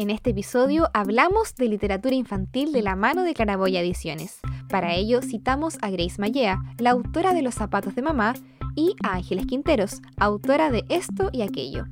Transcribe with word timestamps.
En 0.00 0.08
este 0.08 0.30
episodio 0.30 0.88
hablamos 0.94 1.54
de 1.56 1.68
literatura 1.68 2.14
infantil 2.14 2.72
de 2.72 2.80
la 2.80 2.96
mano 2.96 3.22
de 3.22 3.34
Claraboya 3.34 3.82
Ediciones. 3.82 4.40
Para 4.70 4.94
ello 4.94 5.20
citamos 5.20 5.76
a 5.82 5.90
Grace 5.90 6.14
Mallea, 6.18 6.58
la 6.78 6.92
autora 6.92 7.34
de 7.34 7.42
Los 7.42 7.56
zapatos 7.56 7.94
de 7.94 8.00
mamá, 8.00 8.32
y 8.74 8.94
a 9.04 9.16
Ángeles 9.16 9.44
Quinteros, 9.44 10.00
autora 10.16 10.70
de 10.70 10.86
Esto 10.88 11.28
y 11.34 11.42
Aquello. 11.42 11.84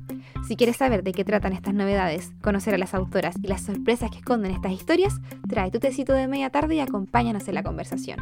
Si 0.47 0.55
quieres 0.55 0.77
saber 0.77 1.03
de 1.03 1.11
qué 1.11 1.23
tratan 1.23 1.53
estas 1.53 1.75
novedades, 1.75 2.31
conocer 2.41 2.73
a 2.73 2.79
las 2.79 2.95
autoras 2.95 3.35
y 3.43 3.47
las 3.47 3.61
sorpresas 3.61 4.09
que 4.09 4.17
esconden 4.17 4.53
estas 4.53 4.71
historias, 4.71 5.13
trae 5.47 5.69
tu 5.69 5.77
tecito 5.77 6.13
de 6.13 6.27
media 6.27 6.49
tarde 6.49 6.73
y 6.73 6.79
acompáñanos 6.79 7.47
en 7.47 7.53
la 7.53 7.61
conversación. 7.61 8.17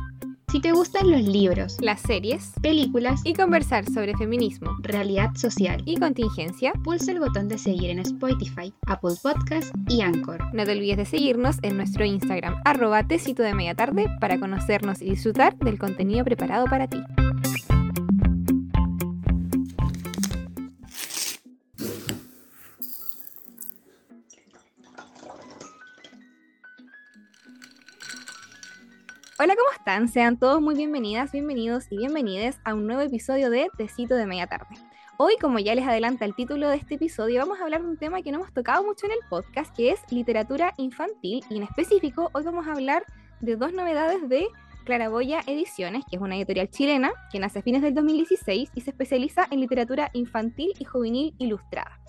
Si 0.49 0.61
te 0.61 0.71
gustan 0.71 1.11
los 1.11 1.23
libros, 1.23 1.75
las 1.81 1.99
series, 1.99 2.53
películas 2.61 3.19
y 3.25 3.33
conversar 3.33 3.83
sobre 3.83 4.15
feminismo, 4.15 4.77
realidad 4.79 5.31
social 5.35 5.81
y 5.83 5.97
contingencia, 5.97 6.71
pulsa 6.85 7.11
el 7.11 7.19
botón 7.19 7.49
de 7.49 7.57
seguir 7.57 7.89
en 7.89 7.99
Spotify, 7.99 8.73
Apple 8.85 9.15
Podcast 9.21 9.75
y 9.89 9.99
Anchor. 9.99 10.39
No 10.53 10.63
te 10.63 10.71
olvides 10.71 10.95
de 10.95 11.05
seguirnos 11.05 11.57
en 11.63 11.75
nuestro 11.75 12.05
Instagram, 12.05 12.61
arroba 12.63 13.05
tecito 13.05 13.43
de 13.43 13.53
media 13.53 13.75
tarde, 13.75 14.07
para 14.21 14.39
conocernos 14.39 15.01
y 15.01 15.09
disfrutar 15.09 15.57
del 15.57 15.77
contenido 15.77 16.23
preparado 16.23 16.65
para 16.67 16.87
ti. 16.87 17.03
Hola, 29.39 29.55
¿cómo 29.55 29.69
están? 29.71 30.07
Sean 30.07 30.39
todos 30.39 30.59
muy 30.61 30.73
bienvenidas, 30.73 31.31
bienvenidos 31.31 31.85
y 31.91 31.97
bienvenides 31.97 32.59
a 32.63 32.73
un 32.73 32.87
nuevo 32.87 33.03
episodio 33.03 33.51
de 33.51 33.67
Tecito 33.77 34.15
de 34.15 34.25
Media 34.25 34.47
Tarde. 34.47 34.75
Hoy, 35.17 35.35
como 35.39 35.59
ya 35.59 35.75
les 35.75 35.85
adelanta 35.85 36.25
el 36.25 36.33
título 36.33 36.67
de 36.69 36.77
este 36.77 36.95
episodio, 36.95 37.41
vamos 37.41 37.59
a 37.59 37.63
hablar 37.63 37.83
de 37.83 37.87
un 37.87 37.97
tema 37.97 38.23
que 38.23 38.31
no 38.31 38.39
hemos 38.39 38.51
tocado 38.51 38.83
mucho 38.83 39.05
en 39.05 39.11
el 39.11 39.19
podcast, 39.29 39.75
que 39.75 39.91
es 39.91 39.99
literatura 40.09 40.73
infantil. 40.77 41.45
Y 41.51 41.57
en 41.57 41.61
específico, 41.61 42.31
hoy 42.33 42.45
vamos 42.45 42.65
a 42.65 42.71
hablar 42.71 43.03
de 43.39 43.55
dos 43.57 43.73
novedades 43.73 44.27
de 44.27 44.47
Claraboya 44.85 45.41
Ediciones, 45.45 46.03
que 46.09 46.15
es 46.15 46.21
una 46.21 46.35
editorial 46.35 46.71
chilena 46.71 47.11
que 47.31 47.37
nace 47.37 47.59
a 47.59 47.61
fines 47.61 47.83
del 47.83 47.93
2016 47.93 48.71
y 48.73 48.81
se 48.81 48.89
especializa 48.89 49.45
en 49.51 49.59
literatura 49.59 50.09
infantil 50.13 50.73
y 50.79 50.83
juvenil 50.83 51.35
ilustrada. 51.37 51.99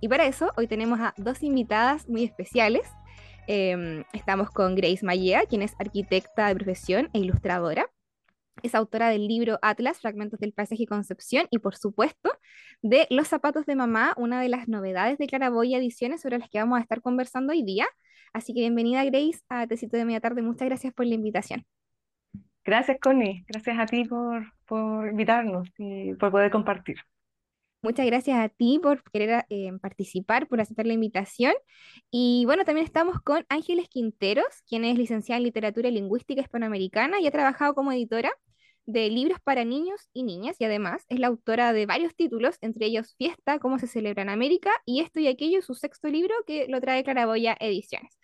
Y 0.00 0.08
para 0.08 0.24
eso, 0.24 0.50
hoy 0.56 0.66
tenemos 0.66 0.98
a 0.98 1.12
dos 1.18 1.42
invitadas 1.42 2.08
muy 2.08 2.24
especiales. 2.24 2.88
Em, 3.52 4.04
estamos 4.12 4.48
con 4.52 4.76
Grace 4.76 5.04
Mallea, 5.04 5.44
quien 5.44 5.62
es 5.62 5.74
arquitecta 5.80 6.46
de 6.46 6.54
profesión 6.54 7.10
e 7.12 7.18
ilustradora. 7.18 7.90
Es 8.62 8.76
autora 8.76 9.08
del 9.08 9.26
libro 9.26 9.58
Atlas, 9.60 9.98
Fragmentos 9.98 10.38
del 10.38 10.52
Paisaje 10.52 10.84
y 10.84 10.86
Concepción, 10.86 11.48
y 11.50 11.58
por 11.58 11.74
supuesto 11.74 12.30
de 12.80 13.08
Los 13.10 13.26
zapatos 13.26 13.66
de 13.66 13.74
mamá, 13.74 14.14
una 14.16 14.40
de 14.40 14.48
las 14.48 14.68
novedades 14.68 15.18
de 15.18 15.26
Claraboya 15.26 15.78
Ediciones 15.78 16.20
sobre 16.20 16.38
las 16.38 16.48
que 16.48 16.60
vamos 16.60 16.78
a 16.78 16.82
estar 16.82 17.00
conversando 17.00 17.52
hoy 17.52 17.64
día. 17.64 17.88
Así 18.32 18.54
que 18.54 18.60
bienvenida 18.60 19.04
Grace 19.04 19.40
a 19.48 19.66
Tecito 19.66 19.96
de 19.96 20.04
Media 20.04 20.20
Tarde. 20.20 20.42
Muchas 20.42 20.68
gracias 20.68 20.94
por 20.94 21.06
la 21.06 21.16
invitación. 21.16 21.66
Gracias 22.64 22.98
Connie, 23.02 23.44
gracias 23.48 23.76
a 23.80 23.86
ti 23.86 24.04
por, 24.04 24.44
por 24.64 25.08
invitarnos 25.08 25.68
y 25.76 26.14
por 26.14 26.30
poder 26.30 26.52
compartir. 26.52 26.98
Muchas 27.82 28.04
gracias 28.04 28.38
a 28.38 28.50
ti 28.50 28.78
por 28.82 29.02
querer 29.10 29.46
eh, 29.48 29.72
participar, 29.80 30.48
por 30.48 30.60
aceptar 30.60 30.86
la 30.86 30.92
invitación. 30.92 31.54
Y 32.10 32.44
bueno, 32.44 32.64
también 32.64 32.84
estamos 32.84 33.20
con 33.22 33.46
Ángeles 33.48 33.88
Quinteros, 33.88 34.62
quien 34.68 34.84
es 34.84 34.98
licenciada 34.98 35.38
en 35.38 35.44
Literatura 35.44 35.88
y 35.88 35.92
Lingüística 35.92 36.42
Hispanoamericana 36.42 37.20
y 37.20 37.26
ha 37.26 37.30
trabajado 37.30 37.74
como 37.74 37.90
editora 37.92 38.32
de 38.84 39.08
libros 39.08 39.38
para 39.42 39.64
niños 39.64 40.10
y 40.12 40.24
niñas 40.24 40.56
y 40.58 40.64
además 40.64 41.04
es 41.08 41.20
la 41.20 41.28
autora 41.28 41.72
de 41.72 41.86
varios 41.86 42.14
títulos, 42.14 42.56
entre 42.60 42.86
ellos 42.86 43.14
Fiesta, 43.16 43.58
cómo 43.58 43.78
se 43.78 43.86
celebra 43.86 44.22
en 44.22 44.28
América 44.28 44.70
y 44.84 45.00
Esto 45.00 45.20
y 45.20 45.28
Aquello, 45.28 45.62
su 45.62 45.74
sexto 45.74 46.08
libro 46.08 46.34
que 46.46 46.66
lo 46.68 46.80
trae 46.80 47.02
Claraboya 47.02 47.56
Ediciones. 47.60 48.18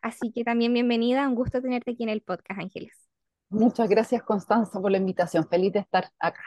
Así 0.00 0.32
que 0.32 0.42
también 0.42 0.72
bienvenida, 0.72 1.28
un 1.28 1.34
gusto 1.34 1.60
tenerte 1.60 1.90
aquí 1.90 2.02
en 2.04 2.08
el 2.08 2.22
podcast, 2.22 2.60
Ángeles. 2.60 3.08
Muchas 3.50 3.88
gracias, 3.88 4.22
Constanza, 4.22 4.80
por 4.80 4.90
la 4.90 4.96
invitación. 4.96 5.46
Feliz 5.46 5.74
de 5.74 5.80
estar 5.80 6.08
acá. 6.18 6.42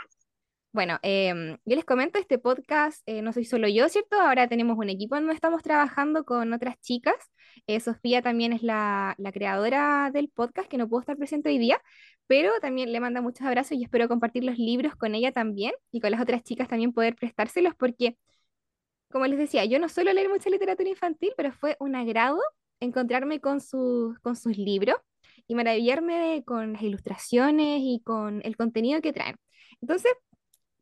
Bueno, 0.75 0.99
em, 1.03 1.57
yo 1.63 1.75
les 1.77 1.85
comento, 1.85 2.19
este 2.19 2.37
podcast 2.37 3.01
eh, 3.05 3.21
no 3.21 3.31
soy 3.31 3.45
solo 3.45 3.69
yo, 3.69 3.87
¿cierto? 3.87 4.19
Ahora 4.19 4.49
tenemos 4.49 4.77
un 4.77 4.89
equipo 4.89 5.15
donde 5.15 5.33
estamos 5.33 5.63
trabajando 5.63 6.25
con 6.25 6.51
otras 6.51 6.77
chicas. 6.81 7.15
Eh, 7.65 7.79
Sofía 7.79 8.21
también 8.21 8.51
es 8.51 8.61
la, 8.61 9.15
creadora 9.33 10.11
del 10.11 10.27
podcast, 10.27 10.67
que 10.67 10.77
no 10.77 10.89
pudo 10.89 10.99
estar 10.99 11.15
presente 11.15 11.47
hoy 11.47 11.59
día, 11.59 11.81
pero 12.27 12.51
también 12.59 12.91
le 12.91 12.99
manda 12.99 13.21
muchos 13.21 13.47
abrazos 13.47 13.77
y 13.77 13.83
espero 13.83 14.09
compartir 14.09 14.43
los 14.43 14.57
libros 14.57 14.97
con 14.97 15.15
ella 15.15 15.31
también 15.31 15.71
y 15.93 16.01
con 16.01 16.11
las 16.11 16.19
otras 16.19 16.43
chicas 16.43 16.67
también 16.67 16.91
poder 16.91 17.15
prestárselos 17.15 17.73
porque, 17.75 18.17
como 19.09 19.27
les 19.27 19.39
decía, 19.39 19.63
yo 19.63 19.79
no 19.79 19.87
suelo 19.87 20.11
leer 20.11 20.27
mucha 20.27 20.49
literatura 20.49 20.89
infantil, 20.89 21.31
pero 21.37 21.53
fue 21.53 21.77
un 21.79 21.95
agrado 21.95 22.41
encontrarme 22.81 23.39
con, 23.39 23.61
sus 23.61 24.19
con 24.19 24.35
sus 24.35 24.57
libros 24.57 24.97
y 25.47 25.55
maravillarme 25.55 26.43
con 26.45 26.73
las 26.73 26.81
ilustraciones 26.81 27.79
y 27.81 28.01
con 28.03 28.41
el 28.43 28.57
contenido 28.57 29.01
que 29.01 29.13
traen. 29.13 29.37
Entonces, 29.81 30.11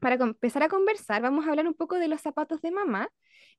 para 0.03 0.15
empezar 0.15 0.63
a 0.63 0.67
conversar, 0.69 1.21
vamos 1.21 1.47
a 1.47 1.49
hablar 1.49 1.65
un 1.65 1.73
poco 1.73 1.97
de 1.97 2.09
los 2.09 2.19
zapatos 2.19 2.61
de 2.61 2.71
mamá, 2.71 3.09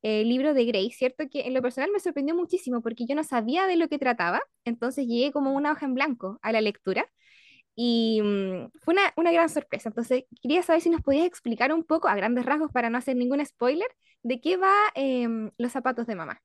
el 0.02 0.28
libro 0.28 0.52
de 0.52 0.66
Grace, 0.66 0.90
¿cierto? 0.90 1.24
Que 1.30 1.46
en 1.46 1.54
lo 1.54 1.62
personal 1.62 1.90
me 1.90 2.00
sorprendió 2.00 2.34
muchísimo 2.34 2.82
porque 2.82 3.06
yo 3.06 3.14
no 3.14 3.24
sabía 3.24 3.66
de 3.66 3.76
lo 3.76 3.88
que 3.88 3.98
trataba, 3.98 4.42
entonces 4.66 5.06
llegué 5.06 5.32
como 5.32 5.52
una 5.54 5.72
hoja 5.72 5.86
en 5.86 5.94
blanco 5.94 6.38
a 6.42 6.52
la 6.52 6.60
lectura 6.60 7.10
y 7.74 8.20
mm, 8.22 8.72
fue 8.82 8.92
una, 8.92 9.02
una, 9.16 9.32
gran 9.32 9.48
sorpresa. 9.48 9.88
Entonces 9.88 10.24
quería 10.42 10.62
saber 10.62 10.82
si 10.82 10.90
nos 10.90 11.00
podías 11.00 11.26
explicar 11.26 11.72
un 11.72 11.82
poco, 11.82 12.08
a 12.08 12.14
grandes 12.14 12.44
rasgos, 12.44 12.70
para 12.70 12.90
no 12.90 12.98
hacer 12.98 13.16
ningún 13.16 13.44
spoiler, 13.44 13.88
de 14.22 14.40
qué 14.42 14.58
va 14.58 14.74
em, 14.94 15.50
los 15.56 15.72
zapatos 15.72 16.06
de 16.06 16.14
mamá. 16.14 16.42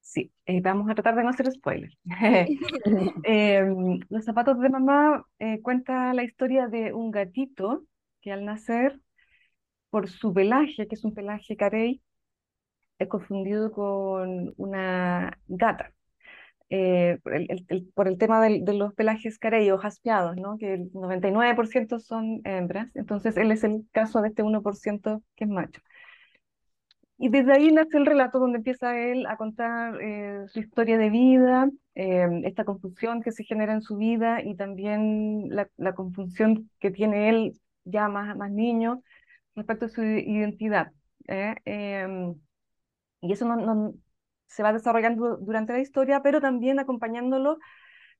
Sí, 0.00 0.32
eh, 0.46 0.60
vamos 0.60 0.88
a 0.88 0.94
tratar 0.94 1.16
de 1.16 1.24
no 1.24 1.30
hacer 1.30 1.50
spoiler. 1.50 1.90
Em, 3.24 3.98
los 4.08 4.24
zapatos 4.24 4.60
de 4.60 4.68
mamá 4.68 5.26
eh, 5.40 5.60
cuenta 5.60 6.14
la 6.14 6.22
historia 6.22 6.68
de 6.68 6.92
un 6.92 7.10
gatito 7.10 7.84
que 8.22 8.32
al 8.32 8.44
nacer, 8.44 9.00
por 9.90 10.08
su 10.08 10.32
pelaje, 10.32 10.88
que 10.88 10.94
es 10.94 11.04
un 11.04 11.14
pelaje 11.14 11.56
carey, 11.56 12.02
es 12.98 13.08
confundido 13.08 13.72
con 13.72 14.54
una 14.56 15.38
gata. 15.48 15.92
Eh, 16.74 17.18
por, 17.22 18.08
el, 18.08 18.16
tema 18.18 18.40
de 18.40 18.72
los 18.72 18.94
pelajes 18.94 19.38
carey 19.38 19.70
o 19.70 19.76
jaspeados, 19.76 20.36
¿no? 20.36 20.56
que 20.56 20.72
el 20.74 20.92
99% 20.92 22.00
son 22.00 22.40
hembras, 22.44 22.90
entonces 22.96 23.36
él 23.36 23.50
es 23.52 23.62
el 23.62 23.84
caso 23.92 24.22
de 24.22 24.28
este 24.28 24.42
1% 24.42 25.22
que 25.36 25.44
es 25.44 25.50
macho. 25.50 25.82
Y 27.18 27.28
desde 27.28 27.52
ahí 27.52 27.70
nace 27.70 27.98
el 27.98 28.06
relato 28.06 28.38
donde 28.38 28.58
empieza 28.58 28.98
él 28.98 29.26
a 29.26 29.36
contar 29.36 30.00
eh, 30.00 30.44
su 30.48 30.60
historia 30.60 30.96
de 30.96 31.10
vida, 31.10 31.70
eh, 31.94 32.26
esta 32.44 32.64
confusión 32.64 33.22
que 33.22 33.32
se 33.32 33.44
genera 33.44 33.74
en 33.74 33.82
su 33.82 33.96
vida 33.96 34.42
y 34.42 34.56
también 34.56 35.48
la, 35.50 35.68
la 35.76 35.94
confusión 35.94 36.70
que 36.80 36.90
tiene 36.90 37.28
él 37.28 37.60
ya 37.84 38.08
más, 38.08 38.36
más 38.36 38.50
niño 38.50 39.02
respecto 39.54 39.86
a 39.86 39.88
su 39.88 40.02
identidad. 40.02 40.92
¿eh? 41.28 41.56
Em, 41.64 42.34
y 43.20 43.32
eso 43.32 43.46
no, 43.46 43.94
se 44.46 44.62
va 44.62 44.72
desarrollando 44.72 45.36
durante 45.38 45.72
la 45.72 45.80
historia, 45.80 46.22
pero 46.22 46.40
también 46.40 46.78
acompañándolo 46.78 47.58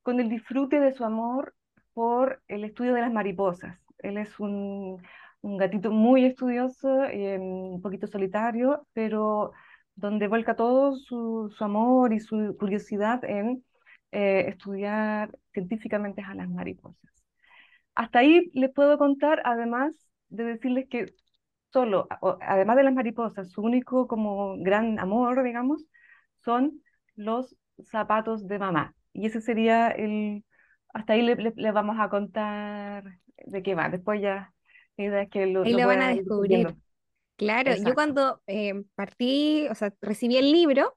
con 0.03 0.21
el 0.21 0.29
disfrute 0.29 0.81
de 0.81 0.93
su 0.93 1.05
amor 1.05 1.55
por 1.95 2.43
el 2.49 2.65
estudio 2.65 2.95
de 2.95 3.03
las 3.03 3.13
mariposas. 3.13 3.79
Él 3.99 4.19
es 4.19 4.39
un, 4.41 5.03
un 5.43 5.57
gatito 5.59 5.91
muy 5.91 6.25
estudioso, 6.25 7.05
em, 7.05 7.43
un 7.43 7.83
poquito 7.83 8.07
solitario, 8.07 8.87
pero 8.93 9.53
donde 9.95 10.29
vuelca 10.29 10.57
todo 10.57 10.97
su, 10.97 11.53
su 11.57 11.65
amor 11.65 12.13
y 12.13 12.21
su 12.21 12.57
curiosidad 12.59 13.25
en 13.25 13.65
eh, 14.13 14.47
estudiar 14.49 15.31
científicamente 15.53 16.23
a 16.23 16.35
las 16.35 16.49
mariposas. 16.49 17.22
Hasta 17.95 18.21
ahí 18.21 18.51
les 18.55 18.73
puedo 18.73 18.99
contar, 18.99 19.43
además 19.45 19.95
de 20.29 20.45
decirles 20.45 20.87
que 20.89 21.15
solo, 21.73 22.07
además 22.41 22.77
de 22.77 22.83
las 22.85 22.95
mariposas, 22.95 23.51
su 23.51 23.63
único 23.63 24.07
como 24.07 24.57
gran 24.59 24.99
amor, 24.99 25.43
digamos, 25.43 25.85
son 26.45 26.83
los 27.15 27.57
zapatos 27.85 28.47
de 28.47 28.59
mamá. 28.59 28.95
Y 29.13 29.27
ese 29.27 29.41
sería 29.41 29.89
el, 29.89 30.45
hasta 30.93 31.15
ahí 31.15 31.23
les 31.23 31.73
vamos 31.73 31.97
a 31.99 32.09
contar 32.09 33.05
de 33.37 33.63
qué 33.63 33.75
va. 33.75 33.89
Después 33.89 34.21
ya, 34.21 34.53
es 34.97 35.29
que 35.31 35.47
lo, 35.47 35.65
lo, 35.65 35.87
van 35.87 36.03
a 36.03 36.09
descubrir. 36.09 36.75
Claro, 37.37 37.73
yo 37.75 37.95
cuando 37.95 38.41
eh, 38.47 38.85
partí, 38.95 39.67
o 39.71 39.75
sea, 39.75 39.93
recibí 40.01 40.37
el 40.37 40.53
libro, 40.53 40.97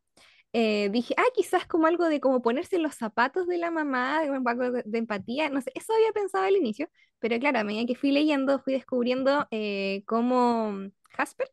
eh, 0.57 0.87
dije, 0.89 1.13
ah, 1.17 1.25
quizás 1.33 1.67
como 1.67 1.85
algo 1.85 2.05
de 2.05 2.21
como 2.21 2.41
ponerse 2.41 2.79
los 2.79 2.95
zapatos 2.95 3.45
de 3.45 3.57
la 3.57 3.71
mamá, 3.71 4.21
un 4.21 4.41
poco 4.41 4.71
de, 4.71 4.97
empatía, 4.97 5.49
no 5.49 5.59
sé, 5.59 5.69
eso 5.75 5.91
había 5.91 6.13
pensado 6.13 6.45
al 6.45 6.55
inicio, 6.55 6.89
pero 7.19 7.37
claro, 7.39 7.59
a 7.59 7.65
medida 7.65 7.85
que 7.85 7.95
fui 7.95 8.11
leyendo, 8.11 8.59
fui 8.59 8.71
descubriendo 8.71 9.49
eh, 9.51 10.03
cómo 10.05 10.73
Jasper, 11.09 11.51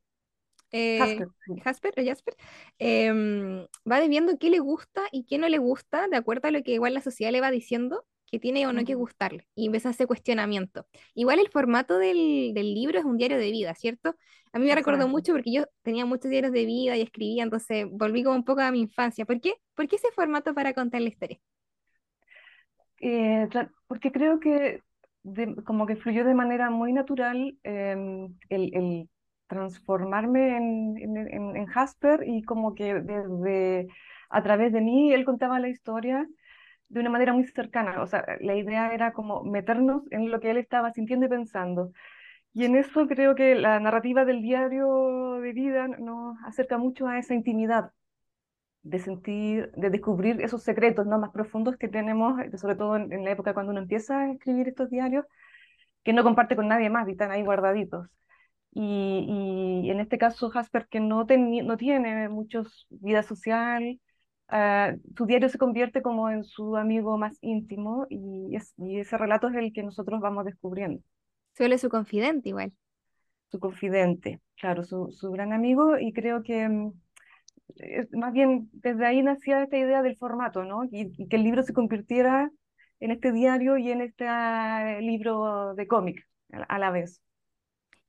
eh, 0.71 1.19
Jasper, 1.65 1.95
o 1.99 2.05
Jasper, 2.05 2.37
em, 2.79 3.67
va 3.91 3.99
viendo 4.07 4.39
qué 4.39 4.51
le 4.51 4.61
gusta 4.61 5.03
y 5.11 5.25
qué 5.25 5.37
no 5.37 5.49
le 5.49 5.59
gusta, 5.59 6.07
de 6.07 6.17
acuerdo 6.17 6.47
a 6.47 6.53
lo 6.53 6.63
que 6.63 6.75
igual 6.75 6.95
la 6.95 7.03
sociedad 7.03 7.33
le 7.33 7.41
va 7.41 7.51
diciendo 7.51 8.07
que 8.31 8.39
tiene 8.39 8.69
o 8.69 8.73
no 8.73 8.85
que 8.85 8.95
gustarle, 8.95 9.49
y 9.57 9.67
empieza 9.67 9.91
ese 9.91 10.07
cuestionamiento. 10.07 10.87
Igual 11.15 11.41
el 11.41 11.49
formato 11.49 11.99
del, 11.99 12.53
del 12.55 12.73
libro 12.73 13.01
es 13.01 13.05
un 13.05 13.19
diario 13.19 13.37
de 13.37 13.51
vida, 13.51 13.75
¿cierto? 13.75 14.15
A 14.53 14.59
mí 14.59 14.67
me 14.67 14.75
recordó 14.75 15.09
mucho 15.09 15.33
porque 15.33 15.53
yo 15.53 15.65
tenía 15.83 16.07
muchos 16.07 16.31
diarios 16.31 16.53
de 16.53 16.65
vida 16.67 16.97
y 16.97 17.03
escribía, 17.03 17.43
entonces 17.45 17.87
volví 17.91 18.23
como 18.23 18.37
un 18.37 18.45
poco 18.45 18.61
a 18.63 18.71
mi 18.73 18.81
infancia. 18.81 19.25
¿Por 19.27 19.41
qué? 19.41 19.55
¿Por 19.75 19.89
qué 19.89 19.97
ese 19.97 20.11
formato 20.13 20.55
para 20.55 20.75
contar 20.75 21.01
la 21.03 21.09
historia? 21.09 21.39
Eh, 23.01 23.49
porque 23.89 24.13
creo 24.13 24.39
que 24.41 24.81
de- 25.25 25.57
como 25.65 25.87
que 25.87 25.97
fluyó 25.97 26.25
de 26.25 26.35
manera 26.35 26.71
muy 26.71 26.93
natural 26.93 27.57
em, 27.65 28.37
el, 28.49 28.75
el 28.77 29.11
transformarme 29.49 30.57
en, 30.57 30.97
en, 30.99 31.17
en- 31.17 31.57
en 31.57 31.67
Jasper 31.67 32.23
y 32.27 32.43
como 32.43 32.75
que 32.75 32.95
desde 32.95 33.89
a 34.31 34.43
través 34.43 34.73
de 34.73 34.81
mí 34.81 35.13
él 35.13 35.25
contaba 35.25 35.61
la 35.61 35.69
historia 35.69 36.27
de 36.89 37.01
una 37.01 37.11
manera 37.11 37.33
muy 37.35 37.45
cercana. 37.47 38.03
O 38.03 38.07
sea, 38.07 38.25
la 38.41 38.57
idea 38.57 38.93
era 38.95 39.13
como 39.13 39.45
meternos 39.45 40.05
en 40.13 40.31
lo 40.31 40.41
que 40.41 40.51
él 40.53 40.59
estaba 40.59 40.93
sintiendo 40.93 41.27
y 41.27 41.29
pensando. 41.31 41.93
Y 42.55 42.65
en 42.67 42.77
eso 42.77 43.07
creo 43.09 43.35
que 43.35 43.55
la 43.55 43.81
narrativa 43.81 44.25
del 44.25 44.43
diario 44.43 45.39
de 45.41 45.53
vida 45.53 45.89
nos 45.89 46.37
acerca 46.45 46.77
mucho 46.79 47.07
a 47.09 47.19
esa 47.19 47.35
intimidad 47.35 47.93
de 48.83 48.99
sentir, 49.01 49.73
de 49.77 49.91
descubrir 49.91 50.41
esos 50.43 50.63
secretos, 50.65 51.07
¿no? 51.07 51.19
más 51.19 51.31
profundos 51.33 51.77
que 51.79 51.89
tenemos, 51.89 52.41
eh, 52.41 52.57
sobre 52.59 52.77
todo 52.77 52.97
en, 52.97 53.13
en 53.13 53.25
la 53.25 53.33
época 53.33 53.55
cuando 53.55 53.73
uno 53.73 53.81
empieza 53.83 54.21
a 54.23 54.33
escribir 54.33 54.69
estos 54.69 54.91
diarios, 54.91 55.27
que 56.05 56.13
no 56.15 56.25
comparte 56.25 56.57
con 56.57 56.69
nadie 56.69 56.91
más 56.91 57.09
y 57.09 57.13
están 57.13 57.31
ahí 57.33 57.43
guardaditos. 57.45 58.09
Y, 58.75 59.83
y 59.87 59.91
en 59.91 60.01
este 60.01 60.19
caso, 60.19 60.51
Jasper, 60.51 60.89
que 60.89 61.01
no, 61.01 61.27
teni- 61.27 61.65
no 61.65 61.77
tiene 61.77 62.29
muchos 62.31 62.87
vida 62.91 63.23
social, 63.23 64.01
ah, 64.49 64.95
su 65.17 65.27
diario 65.27 65.49
se 65.51 65.59
convierte 65.59 66.03
como 66.03 66.31
en 66.31 66.45
su 66.45 66.77
amigo 66.77 67.19
más 67.19 67.39
íntimo 67.43 68.07
y, 68.11 68.57
es- 68.57 68.75
y 68.79 68.99
ese 69.01 69.19
relato 69.19 69.49
es 69.49 69.57
el 69.57 69.73
que 69.73 69.83
nosotros 69.83 70.21
vamos 70.21 70.45
descubriendo, 70.47 71.03
Suele 71.55 71.79
su 71.79 71.89
confidente 71.89 72.51
igual. 72.51 72.73
su 73.51 73.61
confidente, 73.61 74.41
claro, 74.57 74.83
su, 74.85 75.11
su 75.13 75.31
gran 75.31 75.53
amigo, 75.53 75.99
y 75.99 76.13
creo 76.13 76.43
que 76.43 76.69
mm, 76.69 76.93
más 78.13 78.33
bien 78.33 78.69
desde 78.73 79.07
ahí 79.07 79.23
nacía 79.23 79.63
esta 79.63 79.77
idea 79.79 80.03
del 80.03 80.17
formato, 80.17 80.65
¿no? 80.65 80.85
Y, 80.85 81.13
y 81.17 81.29
que 81.29 81.37
el 81.37 81.45
libro 81.45 81.63
se 81.63 81.73
convirtiera 81.73 82.51
en 83.01 83.11
este 83.11 83.33
diario 83.33 83.77
y 83.79 83.91
en 83.91 84.01
este 84.03 84.27
ah, 84.29 84.99
libro 85.01 85.75
de 85.75 85.87
cómic 85.87 86.27
a, 86.53 86.63
a 86.63 86.79
la 86.79 86.91
vez. 86.91 87.23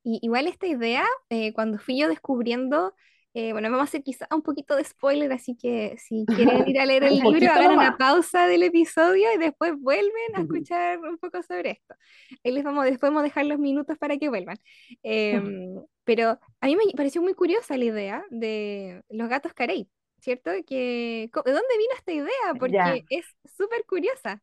Y 0.04 0.19
igual 0.22 0.48
esta 0.48 0.68
idea, 0.68 1.06
eh, 1.30 1.54
cuando 1.54 1.78
fui 1.80 1.98
yo 2.00 2.10
descubriendo, 2.10 2.94
eh, 3.35 3.51
bueno, 3.51 3.69
vamos 3.69 3.81
a 3.81 3.83
hacer 3.85 4.03
quizá 4.03 4.27
un 4.31 4.44
poquito 4.44 4.75
de 4.75 4.83
spoiler, 4.83 5.31
así 5.33 5.56
que 5.56 5.95
si 5.97 6.25
quieren 6.35 6.68
ir 6.68 6.80
a 6.80 6.85
leer 6.85 7.03
el 7.03 7.15
libro, 7.19 7.51
hagan 7.51 7.74
una 7.74 7.97
pausa 7.97 8.47
del 8.47 8.63
episodio 8.63 9.33
y 9.33 9.38
después 9.39 9.74
vuelven 9.80 10.35
a 10.35 10.41
escuchar 10.41 11.00
un 11.00 11.18
poco 11.18 11.41
sobre 11.41 11.71
esto. 11.71 11.95
Ahí 12.44 12.51
les 12.51 12.63
vamos, 12.63 12.85
después 12.85 13.09
vamos 13.09 13.21
a 13.21 13.24
dejar 13.24 13.45
los 13.45 13.59
minutos 13.59 13.97
para 13.97 14.18
que 14.18 14.30
vuelvan. 14.30 14.57
Em, 15.01 15.41
pero 16.03 16.39
a 16.62 16.68
mí 16.68 16.75
me 16.75 16.83
pareció 16.95 17.21
muy 17.21 17.33
curiosa 17.33 17.77
la 17.77 17.85
idea 17.85 18.24
de 18.30 19.03
los 19.09 19.30
gatos 19.30 19.53
carey, 19.53 19.89
¿cierto? 20.19 20.51
Que, 20.68 21.30
¿de 21.33 21.51
dónde 21.51 21.77
vino 21.77 21.94
esta 21.95 22.12
idea? 22.12 22.53
Ya, 22.59 22.59
Porque 22.59 23.06
es 23.09 23.25
súper 23.57 23.85
curiosa. 23.85 24.41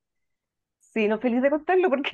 sí, 0.79 1.09
no 1.09 1.19
feliz 1.21 1.43
de 1.43 1.51
contarlo 1.51 1.89
porque 1.89 2.11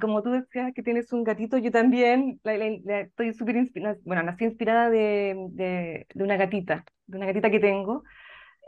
como 0.00 0.22
tú 0.22 0.30
decías 0.32 0.72
que 0.74 0.82
tienes 0.82 1.12
un 1.12 1.24
gatito, 1.24 1.58
yo 1.58 1.70
también 1.70 2.40
la- 2.44 2.56
la- 2.58 2.78
la- 2.84 3.00
estoy 3.02 3.34
súper 3.34 3.56
inspirada, 3.56 3.96
bueno, 4.04 4.22
nací 4.22 4.44
inspirada 4.44 4.90
de, 4.90 5.36
de, 5.50 6.06
de 6.14 6.24
una 6.24 6.36
gatita, 6.36 6.84
de 7.06 7.16
una 7.18 7.26
gatita 7.26 7.50
que 7.50 7.60
tengo. 7.60 8.04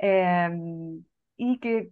em, 0.00 1.04
y 1.38 1.58
que 1.60 1.90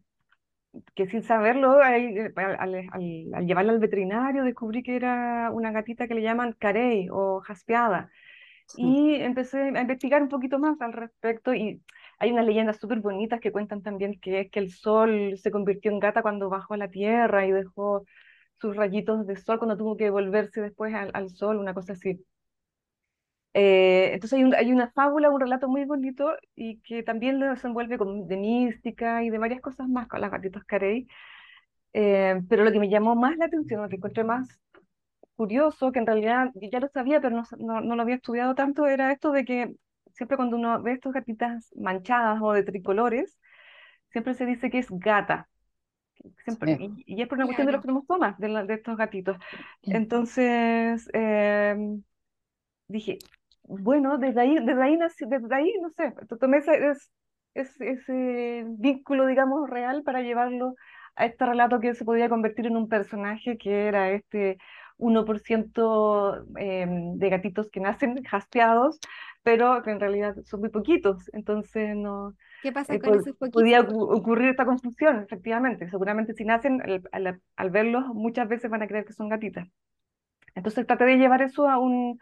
que 0.94 1.06
sin 1.08 1.22
saberlo, 1.22 1.82
eh, 1.82 2.32
al, 2.36 2.56
al- 2.60 2.88
al- 2.92 3.34
al 3.34 3.46
llevarla 3.46 3.72
al 3.72 3.78
veterinario, 3.78 4.44
descubrí 4.44 4.82
que 4.82 4.96
era 4.96 5.50
una 5.52 5.70
gatita 5.72 6.08
que 6.08 6.14
le 6.14 6.22
llaman 6.22 6.54
carey 6.58 7.08
o 7.10 7.40
jaspeada. 7.40 8.10
Y 8.74 9.16
empecé 9.16 9.58
a 9.62 9.80
investigar 9.82 10.22
un 10.22 10.28
poquito 10.30 10.58
más 10.58 10.80
al 10.80 10.92
respecto 10.94 11.54
y 11.54 11.82
hay 12.18 12.32
unas 12.32 12.46
leyendas 12.46 12.78
súper 12.78 13.00
bonitas 13.00 13.40
que 13.40 13.52
cuentan 13.52 13.82
también 13.82 14.18
que 14.20 14.40
es 14.42 14.50
que 14.50 14.60
el 14.60 14.70
sol 14.72 15.34
se 15.38 15.50
convirtió 15.50 15.90
en 15.90 15.98
gata 16.00 16.22
cuando 16.22 16.48
bajó 16.50 16.74
a 16.74 16.78
la 16.78 16.88
tierra 16.90 17.46
y 17.46 17.52
dejó 17.52 18.04
sus 18.62 18.76
rayitos 18.76 19.26
de 19.28 19.36
sol 19.36 19.58
cuando 19.60 19.78
tuvo 19.78 19.98
que 19.98 20.10
volverse 20.10 20.62
después 20.62 20.94
al, 20.94 21.12
al 21.14 21.30
sol, 21.30 21.58
una 21.58 21.74
cosa 21.74 21.94
así. 21.94 22.24
Eh, 23.54 24.12
entonces 24.14 24.38
hay, 24.38 24.44
un- 24.44 24.54
hay 24.54 24.72
una 24.72 24.90
fábula, 24.92 25.28
un 25.30 25.40
relato 25.40 25.68
muy 25.68 25.84
bonito 25.84 26.34
y 26.54 26.80
que 26.80 27.02
también 27.02 27.38
lo 27.40 27.48
desenvuelve 27.50 27.98
con, 27.98 28.26
de 28.26 28.36
mística 28.36 29.22
y 29.24 29.30
de 29.30 29.38
varias 29.38 29.60
cosas 29.60 29.88
más 29.88 30.08
con 30.08 30.20
las 30.20 30.30
gatitas 30.30 30.64
carey. 30.64 31.06
Eh, 31.94 32.40
pero 32.48 32.64
lo 32.64 32.72
que 32.72 32.80
me 32.80 32.90
llamó 32.90 33.16
más 33.16 33.36
la 33.38 33.46
atención, 33.46 33.82
lo 33.82 33.88
que 33.90 33.96
encontré 33.96 34.24
más 34.24 34.48
curioso, 35.36 35.92
que 35.92 36.00
en 36.00 36.06
realidad 36.06 36.50
ya 36.54 36.80
lo 36.80 36.88
sabía, 36.88 37.20
pero 37.20 37.36
no, 37.36 37.44
no, 37.58 37.80
no 37.82 37.96
lo 37.96 38.02
había 38.02 38.16
estudiado 38.16 38.54
tanto, 38.56 38.86
era 38.86 39.12
esto 39.12 39.32
de 39.32 39.44
que 39.46 39.76
siempre 40.14 40.36
cuando 40.38 40.56
uno 40.56 40.82
ve 40.82 40.92
estas 40.94 41.12
gatitas 41.14 41.70
manchadas 41.76 42.40
o 42.42 42.52
de 42.54 42.64
tricolores, 42.64 43.38
siempre 44.12 44.34
se 44.34 44.46
dice 44.46 44.70
que 44.70 44.78
es 44.80 44.88
gata. 44.90 45.50
Siempre, 46.44 46.76
Sí. 46.76 46.78
y, 46.78 47.04
y 47.06 47.22
es 47.22 47.28
por 47.28 47.38
una 47.38 47.46
cuestión 47.46 47.66
de 47.66 47.72
los 47.72 47.80
Claro. 47.80 47.82
cromosomas 47.82 48.38
de, 48.38 48.48
la- 48.48 48.64
de 48.64 48.74
estos 48.74 48.96
gatitos. 48.96 49.36
Entonces, 49.88 51.08
em, 51.12 52.02
dije, 52.88 53.18
bueno, 53.64 54.18
desde 54.18 54.40
ahí, 54.42 54.56
desde 54.64 54.82
ahí, 54.82 54.96
desde 54.98 55.54
ahí, 55.54 55.72
no 55.82 55.90
sé, 55.90 56.12
to- 56.28 56.36
tomé 56.38 56.58
ese, 56.58 56.90
es- 56.90 57.12
es- 57.54 57.80
ese 57.80 58.64
vínculo, 58.68 59.26
digamos, 59.26 59.68
real 59.70 60.02
para 60.04 60.22
llevarlo 60.22 60.74
a 61.16 61.26
este 61.26 61.46
relato 61.46 61.80
que 61.80 61.94
se 61.94 62.04
podía 62.04 62.28
convertir 62.28 62.66
en 62.66 62.76
un 62.76 62.88
personaje 62.88 63.58
que 63.58 63.86
era 63.88 64.10
este 64.12 64.58
1% 64.98 66.44
em, 66.56 67.16
de 67.18 67.28
gatitos 67.30 67.70
que 67.70 67.80
nacen 67.80 68.14
jaspeados, 68.24 68.98
pero 69.42 69.82
que 69.82 69.90
en 69.90 70.00
realidad 70.00 70.36
son 70.44 70.60
muy 70.60 70.70
poquitos, 70.70 71.30
entonces 71.34 71.96
no 71.96 72.34
¿Qué 72.62 72.72
pasa 72.72 72.94
eh, 72.94 72.98
con 72.98 73.14
po- 73.14 73.14
esos 73.14 73.36
poquitos? 73.36 73.52
podía 73.52 73.82
ocu- 73.82 74.16
ocurrir 74.18 74.50
esta 74.50 74.64
confusión, 74.66 75.20
efectivamente, 75.22 75.88
seguramente 75.90 76.34
si 76.34 76.44
nacen, 76.44 76.80
al, 76.82 77.02
al 77.12 77.40
al 77.56 77.70
verlos 77.70 78.06
muchas 78.14 78.48
veces 78.48 78.70
van 78.70 78.82
a 78.82 78.88
creer 78.88 79.04
que 79.04 79.12
son 79.14 79.28
gatitas. 79.28 79.68
Entonces 80.54 80.86
traté 80.86 81.04
de 81.04 81.16
llevar 81.18 81.42
eso 81.42 81.68
a 81.68 81.78
un, 81.78 82.18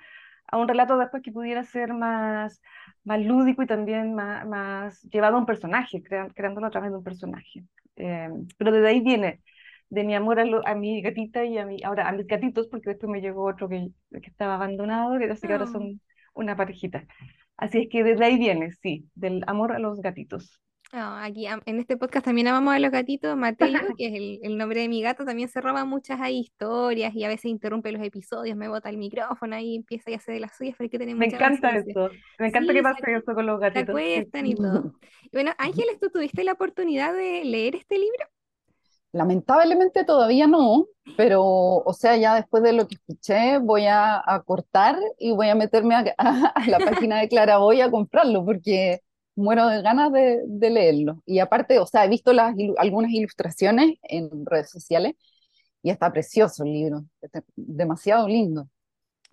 a 0.48 0.58
un 0.58 0.68
relato 0.68 0.96
después 0.98 1.22
que 1.22 1.32
pudiera 1.32 1.64
ser 1.64 1.92
más, 1.94 2.62
más 3.04 3.20
lúdico 3.24 3.62
y 3.62 3.66
también 3.66 4.14
más, 4.14 4.46
más 4.46 5.02
llevado 5.04 5.36
a 5.36 5.40
un 5.40 5.46
personaje, 5.46 6.02
crea- 6.02 6.28
creándolo 6.34 6.66
a 6.68 6.70
través 6.70 6.90
de 6.92 6.98
un 6.98 7.04
personaje. 7.04 7.64
Eh, 7.96 8.28
pero 8.58 8.72
desde 8.72 8.88
ahí 8.88 9.00
viene, 9.00 9.42
de 9.90 10.04
mi 10.04 10.14
amor 10.14 10.40
a, 10.40 10.44
lo- 10.44 10.66
a 10.66 10.74
mi 10.74 11.02
gatita 11.02 11.44
y 11.44 11.58
a 11.58 11.66
mi, 11.66 11.82
ahora 11.84 12.08
a 12.08 12.12
mis 12.12 12.26
gatitos, 12.26 12.68
porque 12.68 12.90
después 12.90 13.10
me 13.10 13.20
llegó 13.20 13.44
otro 13.48 13.68
que, 13.68 13.88
que 14.12 14.30
estaba 14.30 14.54
abandonado, 14.56 15.18
que 15.18 15.30
así 15.30 15.46
que 15.46 15.52
ahora 15.54 15.66
Oh. 15.66 15.72
son 15.72 16.00
una 16.34 16.56
parejita. 16.56 17.04
Así 17.60 17.78
es 17.82 17.88
que 17.88 18.02
desde 18.04 18.24
ahí 18.24 18.38
viene, 18.38 18.72
sí, 18.72 19.08
del 19.14 19.44
amor 19.46 19.70
a 19.72 19.78
los 19.78 20.00
gatitos. 20.00 20.60
Ah, 20.92 21.24
aquí 21.24 21.46
en 21.46 21.78
este 21.78 21.96
podcast 21.96 22.24
también 22.24 22.48
amamos 22.48 22.74
a 22.74 22.80
los 22.80 22.90
gatitos. 22.90 23.36
Mateo, 23.36 23.78
que 23.96 24.06
es 24.08 24.14
el, 24.14 24.40
el 24.42 24.58
nombre 24.58 24.80
de 24.80 24.88
mi 24.88 25.02
gato, 25.02 25.24
también 25.24 25.48
se 25.48 25.60
roba 25.60 25.84
muchas 25.84 26.20
ahí 26.20 26.40
historias 26.40 27.14
y 27.14 27.24
a 27.24 27.28
veces 27.28 27.44
interrumpe 27.46 27.92
los 27.92 28.02
episodios, 28.02 28.56
me 28.56 28.68
bota 28.68 28.90
el 28.90 28.98
micrófono 28.98 29.54
ahí 29.54 29.76
empieza 29.76 30.10
y 30.10 30.14
hace 30.14 30.32
de 30.32 30.40
las 30.40 30.56
suyas, 30.56 30.74
pero 30.76 30.86
hay 30.86 30.90
que 30.90 30.98
tener 30.98 31.14
Me 31.16 31.26
mucha 31.26 31.38
encanta 31.38 31.68
paciencia. 31.68 31.96
eso, 31.96 32.10
me 32.38 32.48
encanta 32.48 32.72
que 32.72 32.82
Sí, 32.82 32.92
se, 32.96 33.02
pase 33.02 33.14
eso 33.16 33.34
con 33.34 33.46
los 33.46 33.60
se 33.72 33.80
gatitos. 33.80 34.02
sí. 34.12 34.20
acuestan 34.20 34.46
y 34.46 34.56
todo. 34.56 34.86
Y 35.22 35.30
bueno, 35.32 35.52
Ángeles, 35.58 35.98
¿tú 36.00 36.10
tuviste 36.10 36.44
la 36.44 36.52
oportunidad 36.52 37.14
de 37.14 37.44
leer 37.44 37.76
este 37.76 37.96
libro? 37.98 38.26
Lamentablemente 39.12 40.04
todavía 40.04 40.46
no, 40.46 40.86
pero, 41.16 41.42
o 41.44 41.92
sea, 41.92 42.16
ya 42.16 42.36
después 42.36 42.62
de 42.62 42.72
lo 42.72 42.86
que 42.86 42.94
escuché, 42.94 43.58
voy 43.58 43.86
a, 43.86 44.22
a 44.24 44.42
cortar 44.42 44.96
y 45.18 45.32
voy 45.32 45.48
a 45.48 45.54
meterme 45.54 45.94
a, 45.96 46.04
la 46.66 46.78
página 46.78 47.18
de 47.20 47.28
Claraboy 47.28 47.80
a 47.80 47.90
comprarlo, 47.90 48.44
porque 48.44 49.00
muero 49.34 49.66
de 49.66 49.82
ganas 49.82 50.12
de, 50.12 50.40
de 50.46 50.70
leerlo. 50.70 51.22
Y 51.26 51.40
aparte, 51.40 51.78
o 51.80 51.86
sea, 51.86 52.04
he 52.04 52.08
visto 52.08 52.32
las, 52.32 52.54
algunas 52.78 53.10
ilustraciones 53.10 53.94
en 54.02 54.46
redes 54.46 54.70
sociales 54.70 55.14
y 55.82 55.90
está 55.90 56.12
precioso 56.12 56.62
el 56.64 56.72
libro, 56.72 57.04
está 57.20 57.42
demasiado 57.56 58.28
lindo, 58.28 58.68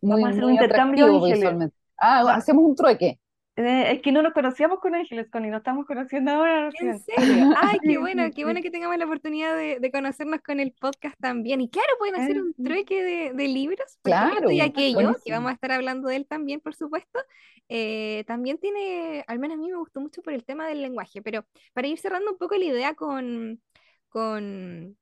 muy, 0.02 0.22
Vamos 0.22 0.30
a 0.30 0.32
hacer 0.32 0.46
un 0.46 0.52
intercambio, 0.52 1.22
visualmente. 1.22 1.76
Ah, 1.98 2.24
Va- 2.24 2.36
hacemos 2.36 2.66
un 2.66 2.76
trueque. 2.76 3.20
Eh, 3.58 3.94
es 3.94 4.02
que 4.04 4.12
no 4.12 4.22
nos 4.22 4.34
conocíamos 4.34 4.80
con 4.80 4.94
Ángeles, 4.94 5.28
Connie, 5.32 5.50
nos 5.50 5.60
estamos 5.60 5.88
conociendo 5.88 6.32
ahora 6.32 6.66
¿En 6.66 6.72
recién. 6.72 7.00
serio? 7.00 7.54
Ay, 7.58 7.80
qué 7.82 7.98
bueno, 7.98 8.30
qué 8.36 8.44
bueno 8.44 8.62
que 8.62 8.70
tengamos 8.70 8.98
la 8.98 9.06
oportunidad 9.06 9.56
de, 9.56 9.80
de 9.80 9.92
conocernos 9.92 10.42
con 10.42 10.60
el 10.60 10.74
podcast 10.74 11.20
también. 11.20 11.60
Y 11.62 11.70
claro, 11.70 11.88
pueden 11.98 12.16
hacer 12.22 12.40
un 12.40 12.54
trueque 12.54 13.04
de, 13.04 13.34
de 13.34 13.48
libros, 13.48 13.98
Claro, 14.04 14.52
y 14.52 14.62
aquello, 14.62 15.16
que 15.26 15.32
vamos 15.32 15.50
a 15.50 15.54
estar 15.56 15.72
hablando 15.72 16.08
de 16.08 16.18
él 16.18 16.28
también, 16.28 16.60
por 16.60 16.76
supuesto, 16.76 17.20
eh, 17.68 18.24
también 18.28 18.60
tiene, 18.60 19.24
al 19.26 19.40
menos 19.40 19.56
a 19.56 19.60
mí 19.60 19.70
me 19.72 19.78
gustó 19.78 20.02
mucho 20.02 20.22
por 20.22 20.34
el 20.34 20.46
tema 20.46 20.68
del 20.68 20.84
lenguaje, 20.84 21.24
pero 21.24 21.44
para 21.74 21.88
ir 21.88 21.98
cerrando 21.98 22.32
un 22.32 22.38
poco 22.38 22.56
la 22.56 22.66
idea 22.66 22.94
con, 22.94 23.60
con 24.10 24.96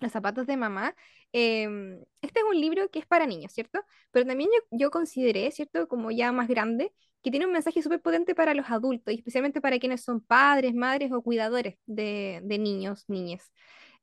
los 0.00 0.12
zapatos 0.12 0.46
de 0.46 0.56
mamá. 0.56 0.94
em, 1.32 2.00
este 2.22 2.40
es 2.40 2.46
un 2.48 2.60
libro 2.60 2.88
que 2.90 2.98
es 3.00 3.06
para 3.06 3.26
niños, 3.26 3.52
¿cierto? 3.52 3.80
Pero 4.10 4.26
también 4.26 4.50
yo, 4.70 4.90
consideré, 4.90 5.50
¿cierto? 5.50 5.88
Como 5.88 6.10
ya 6.10 6.32
más 6.32 6.48
grande, 6.48 6.92
que 7.22 7.30
tiene 7.30 7.46
un 7.46 7.52
mensaje 7.52 7.82
súper 7.82 8.00
potente 8.00 8.34
para 8.34 8.54
los 8.54 8.70
adultos, 8.70 9.14
especialmente 9.14 9.60
para 9.60 9.78
quienes 9.78 10.02
son 10.02 10.20
padres, 10.20 10.74
madres 10.74 11.12
o 11.12 11.22
cuidadores 11.22 11.76
de, 11.86 12.40
niños, 12.44 13.04
niñas. 13.08 13.52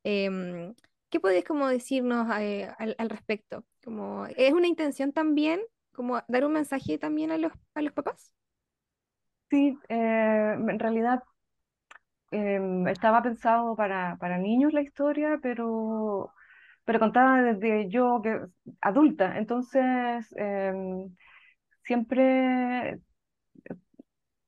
Em, 0.04 0.75
¿qué 1.10 1.20
podéis 1.20 1.46
como 1.46 1.68
decirnos 1.68 2.28
eh, 2.40 2.70
al, 2.78 2.96
al 2.98 3.10
respecto? 3.10 3.66
Como, 3.84 4.25
¿Es 4.38 4.54
una 4.54 4.68
intención 4.68 5.14
también 5.14 5.62
como 5.96 6.22
dar 6.28 6.46
un 6.46 6.54
mensaje 6.54 6.98
también 6.98 7.32
a 7.32 7.38
los, 7.38 7.54
a 7.74 7.82
los 7.82 7.94
papás? 7.94 8.34
Sí, 9.50 9.78
eh, 9.90 10.56
en 10.58 10.80
realidad 10.80 11.24
em, 12.36 12.88
estaba 12.88 13.22
pensado 13.24 13.75
para, 13.75 14.18
para 14.20 14.38
niños 14.38 14.74
la 14.74 14.82
historia, 14.82 15.39
pero, 15.42 16.34
pero 16.86 17.00
contada 17.00 17.42
desde 17.44 17.89
yo 17.89 18.22
que 18.24 18.39
adulta. 18.82 19.38
Entonces, 19.38 20.27
em, 20.38 21.15
siempre 21.84 23.00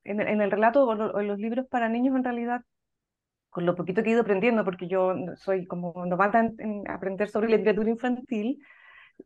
en 0.04 0.20
el, 0.22 0.28
en 0.28 0.42
el 0.42 0.52
relato 0.52 0.86
o, 0.86 0.96
lo- 0.96 1.22
los 1.22 1.40
libros 1.40 1.68
para 1.68 1.90
niños, 1.90 2.16
en 2.16 2.24
realidad, 2.24 2.62
con 3.52 3.66
lo 3.66 3.76
poquito 3.76 4.04
que 4.04 4.10
he 4.10 4.14
ido 4.14 4.22
aprendiendo, 4.24 4.66
porque 4.66 4.88
yo 4.88 5.16
soy 5.38 5.68
como 5.68 6.06
novata 6.08 6.40
en, 6.42 6.56
en 6.60 6.92
aprender 6.92 7.30
sobre 7.30 7.50
literatura 7.50 7.90
infantil, 7.92 8.60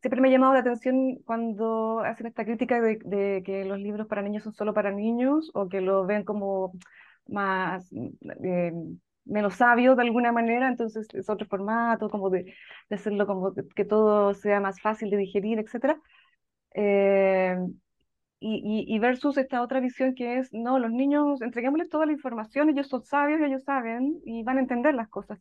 siempre 0.02 0.22
me 0.22 0.30
ha 0.30 0.32
llamado 0.32 0.54
la 0.54 0.60
atención 0.62 1.18
cuando 1.26 2.02
hacen 2.02 2.28
esta 2.28 2.46
crítica 2.46 2.82
de, 2.82 3.00
de 3.06 3.44
que 3.46 3.66
los 3.66 3.80
libros 3.80 4.08
para 4.08 4.22
niños 4.24 4.44
son 4.44 4.54
solo 4.54 4.74
para 4.74 4.92
niños 4.92 5.52
o 5.56 5.70
que 5.70 5.82
lo 5.82 6.06
ven 6.06 6.24
como 6.26 6.74
más 7.32 7.92
eh, 8.44 8.72
menos 9.26 9.56
sabio 9.56 9.96
de 9.96 10.04
alguna 10.04 10.32
manera, 10.32 10.68
entonces 10.68 11.08
es 11.14 11.30
otro 11.30 11.48
formato, 11.48 12.10
como 12.10 12.30
de, 12.30 12.46
de 12.90 12.96
hacerlo 12.96 13.28
como 13.28 13.54
que 13.76 13.86
todo 13.86 14.34
sea 14.34 14.60
más 14.60 14.82
fácil 14.82 15.10
de 15.10 15.18
digerir, 15.18 15.60
etcétera. 15.60 16.00
Eh, 16.76 17.58
y, 18.40 18.86
y, 18.96 19.00
versus 19.00 19.38
esta 19.38 19.62
otra 19.62 19.80
visión 19.80 20.16
que 20.16 20.40
es, 20.40 20.52
no, 20.54 20.80
los 20.80 20.92
niños, 20.92 21.42
entreguémosles 21.42 21.90
toda 21.90 22.08
la 22.08 22.14
información, 22.14 22.70
ellos 22.70 22.88
son 22.88 23.04
sabios, 23.04 23.40
ellos 23.42 23.64
saben 23.64 24.20
y 24.26 24.44
van 24.44 24.58
a 24.58 24.62
entender 24.62 24.96
las 24.96 25.10
cosas. 25.10 25.40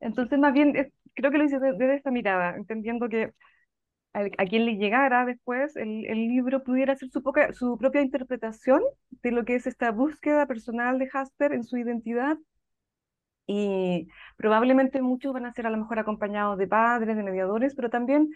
Entonces, 0.00 0.38
más 0.38 0.52
bien, 0.54 0.76
es- 0.76 0.92
creo 1.14 1.30
que 1.32 1.38
lo 1.38 1.44
hice 1.44 1.58
de- 1.60 1.72
desde 1.72 1.96
esta 1.96 2.10
mirada, 2.10 2.56
entendiendo 2.56 3.08
que 3.08 3.32
a, 4.38 4.46
quien 4.46 4.66
le 4.66 4.76
llegara 4.76 5.24
después 5.26 5.76
el, 5.76 6.06
el 6.06 6.28
libro 6.28 6.62
pudiera 6.64 6.94
hacer 6.94 7.10
su, 7.10 7.22
poca- 7.22 7.52
su 7.52 7.76
propia 7.78 8.02
interpretación 8.02 8.82
de 9.22 9.30
lo 9.32 9.44
que 9.44 9.56
es 9.56 9.66
esta 9.66 9.90
búsqueda 9.92 10.46
personal 10.46 10.98
de 10.98 11.08
Jasper 11.08 11.52
en 11.52 11.64
su 11.64 11.76
identidad. 11.78 12.38
Y 13.48 14.08
probablemente 14.36 15.00
muchos 15.02 15.32
van 15.32 15.46
a 15.46 15.52
ser 15.52 15.66
a 15.66 15.70
lo 15.70 15.76
mejor 15.78 15.98
acompañados 15.98 16.58
de 16.58 16.66
padres, 16.66 17.16
de 17.16 17.22
mediadores, 17.22 17.74
pero 17.74 17.90
también 17.90 18.30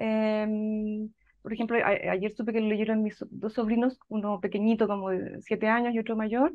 Em, 0.00 1.10
por 1.42 1.52
ejemplo, 1.54 1.76
ayer 1.84 2.32
supe 2.32 2.54
que 2.54 2.62
lo 2.62 2.68
leyeron 2.68 3.02
mis 3.02 3.18
dos 3.32 3.54
sobrinos, 3.54 3.98
uno 4.08 4.40
pequeñito 4.40 4.88
como 4.88 5.10
de 5.10 5.42
siete 5.42 5.68
años 5.68 5.94
y 5.94 5.98
otro 6.00 6.16
mayor, 6.16 6.54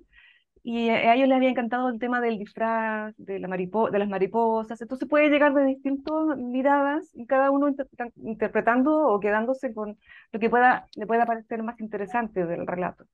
y 0.63 0.89
a 0.89 1.15
ellos 1.15 1.27
les 1.27 1.38
había 1.38 1.50
encantado 1.50 1.89
el 1.89 2.00
tema 2.00 2.22
del 2.22 2.38
disfraz, 2.39 3.15
de 3.18 3.39
la 3.39 3.48
maripo- 3.48 3.89
de 3.91 4.00
las 4.00 4.10
mariposas, 4.10 4.82
entonces 4.82 5.08
puede 5.10 5.30
llegar 5.30 5.53
de 5.53 5.65
distintas 5.65 6.13
miradas 6.38 7.10
y 7.15 7.25
cada 7.27 7.51
uno 7.51 7.68
inter- 7.70 7.88
tan- 7.98 8.13
interpretando 8.18 8.96
o 9.08 9.20
quedándose 9.20 9.74
con 9.74 9.98
lo 10.32 10.39
que 10.39 10.50
pueda, 10.50 10.88
le 10.96 11.08
pueda 11.08 11.25
parecer 11.25 11.63
más 11.63 11.80
interesante 11.82 12.46
del 12.46 12.68
relato. 12.68 13.06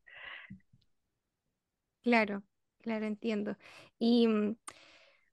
Claro, 2.01 2.44
claro, 2.82 3.06
entiendo. 3.06 3.58
Y 4.00 4.27
mm, 4.27 4.56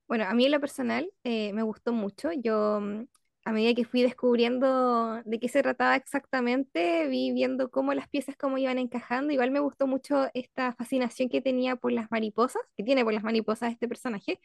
bueno, 0.08 0.24
a 0.26 0.34
mí 0.34 0.46
en 0.46 0.52
lo 0.52 0.60
personal 0.60 1.10
eh, 1.24 1.52
me 1.54 1.62
gustó 1.62 1.92
mucho. 1.92 2.30
Yo, 2.32 2.80
mm, 2.80 3.06
a 3.44 3.52
medida 3.52 3.74
que 3.74 3.84
fui 3.84 4.02
descubriendo 4.02 5.22
de 5.24 5.38
qué 5.38 5.48
se 5.48 5.62
trataba 5.62 5.96
exactamente, 5.96 7.06
vi 7.08 7.32
viendo 7.32 7.70
cómo 7.70 7.92
las 7.94 8.08
piezas, 8.08 8.36
cómo 8.36 8.58
iban 8.58 8.78
encajando. 8.78 9.32
Igual 9.32 9.50
me 9.50 9.60
gustó 9.60 9.86
mucho 9.86 10.28
esta 10.34 10.74
fascinación 10.74 11.28
que 11.28 11.42
tenía 11.42 11.76
por 11.76 11.92
las 11.92 12.10
mariposas, 12.10 12.62
que 12.76 12.84
tiene 12.84 13.04
por 13.04 13.12
las 13.12 13.22
mariposas 13.22 13.72
este 13.72 13.88
personaje, 13.88 14.40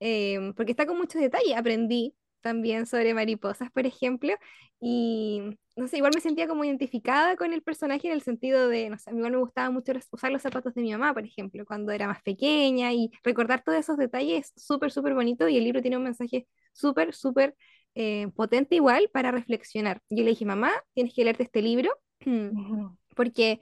em, 0.00 0.52
porque 0.54 0.72
está 0.72 0.86
con 0.86 0.98
muchos 0.98 1.20
detalles. 1.20 1.56
Aprendí 1.56 2.14
también 2.40 2.86
sobre 2.86 3.14
mariposas, 3.14 3.70
por 3.70 3.86
ejemplo, 3.86 4.34
y 4.80 5.40
no 5.76 5.86
sé, 5.88 5.96
igual 5.98 6.12
me 6.14 6.20
sentía 6.20 6.48
como 6.48 6.64
identificada 6.64 7.36
con 7.36 7.52
el 7.52 7.62
personaje 7.62 8.08
en 8.08 8.14
el 8.14 8.22
sentido 8.22 8.68
de, 8.68 8.90
no 8.90 8.98
sé, 8.98 9.10
a 9.10 9.12
mí 9.12 9.18
igual 9.20 9.32
me 9.32 9.38
gustaba 9.38 9.70
mucho 9.70 9.92
usar 10.10 10.32
los 10.32 10.42
zapatos 10.42 10.74
de 10.74 10.82
mi 10.82 10.90
mamá, 10.92 11.14
por 11.14 11.24
ejemplo, 11.24 11.64
cuando 11.64 11.92
era 11.92 12.08
más 12.08 12.20
pequeña 12.22 12.92
y 12.92 13.10
recordar 13.22 13.62
todos 13.64 13.78
esos 13.78 13.96
detalles 13.96 14.52
es 14.56 14.62
súper, 14.64 14.90
súper 14.90 15.14
bonito 15.14 15.48
y 15.48 15.56
el 15.56 15.64
libro 15.64 15.80
tiene 15.82 15.96
un 15.96 16.02
mensaje 16.04 16.46
súper, 16.72 17.14
súper 17.14 17.54
eh, 17.94 18.28
potente 18.34 18.74
igual 18.76 19.10
para 19.12 19.30
reflexionar. 19.30 20.00
Yo 20.10 20.24
le 20.24 20.30
dije, 20.30 20.44
mamá, 20.44 20.72
tienes 20.94 21.14
que 21.14 21.24
leerte 21.24 21.44
este 21.44 21.62
libro 21.62 21.90
porque 23.16 23.60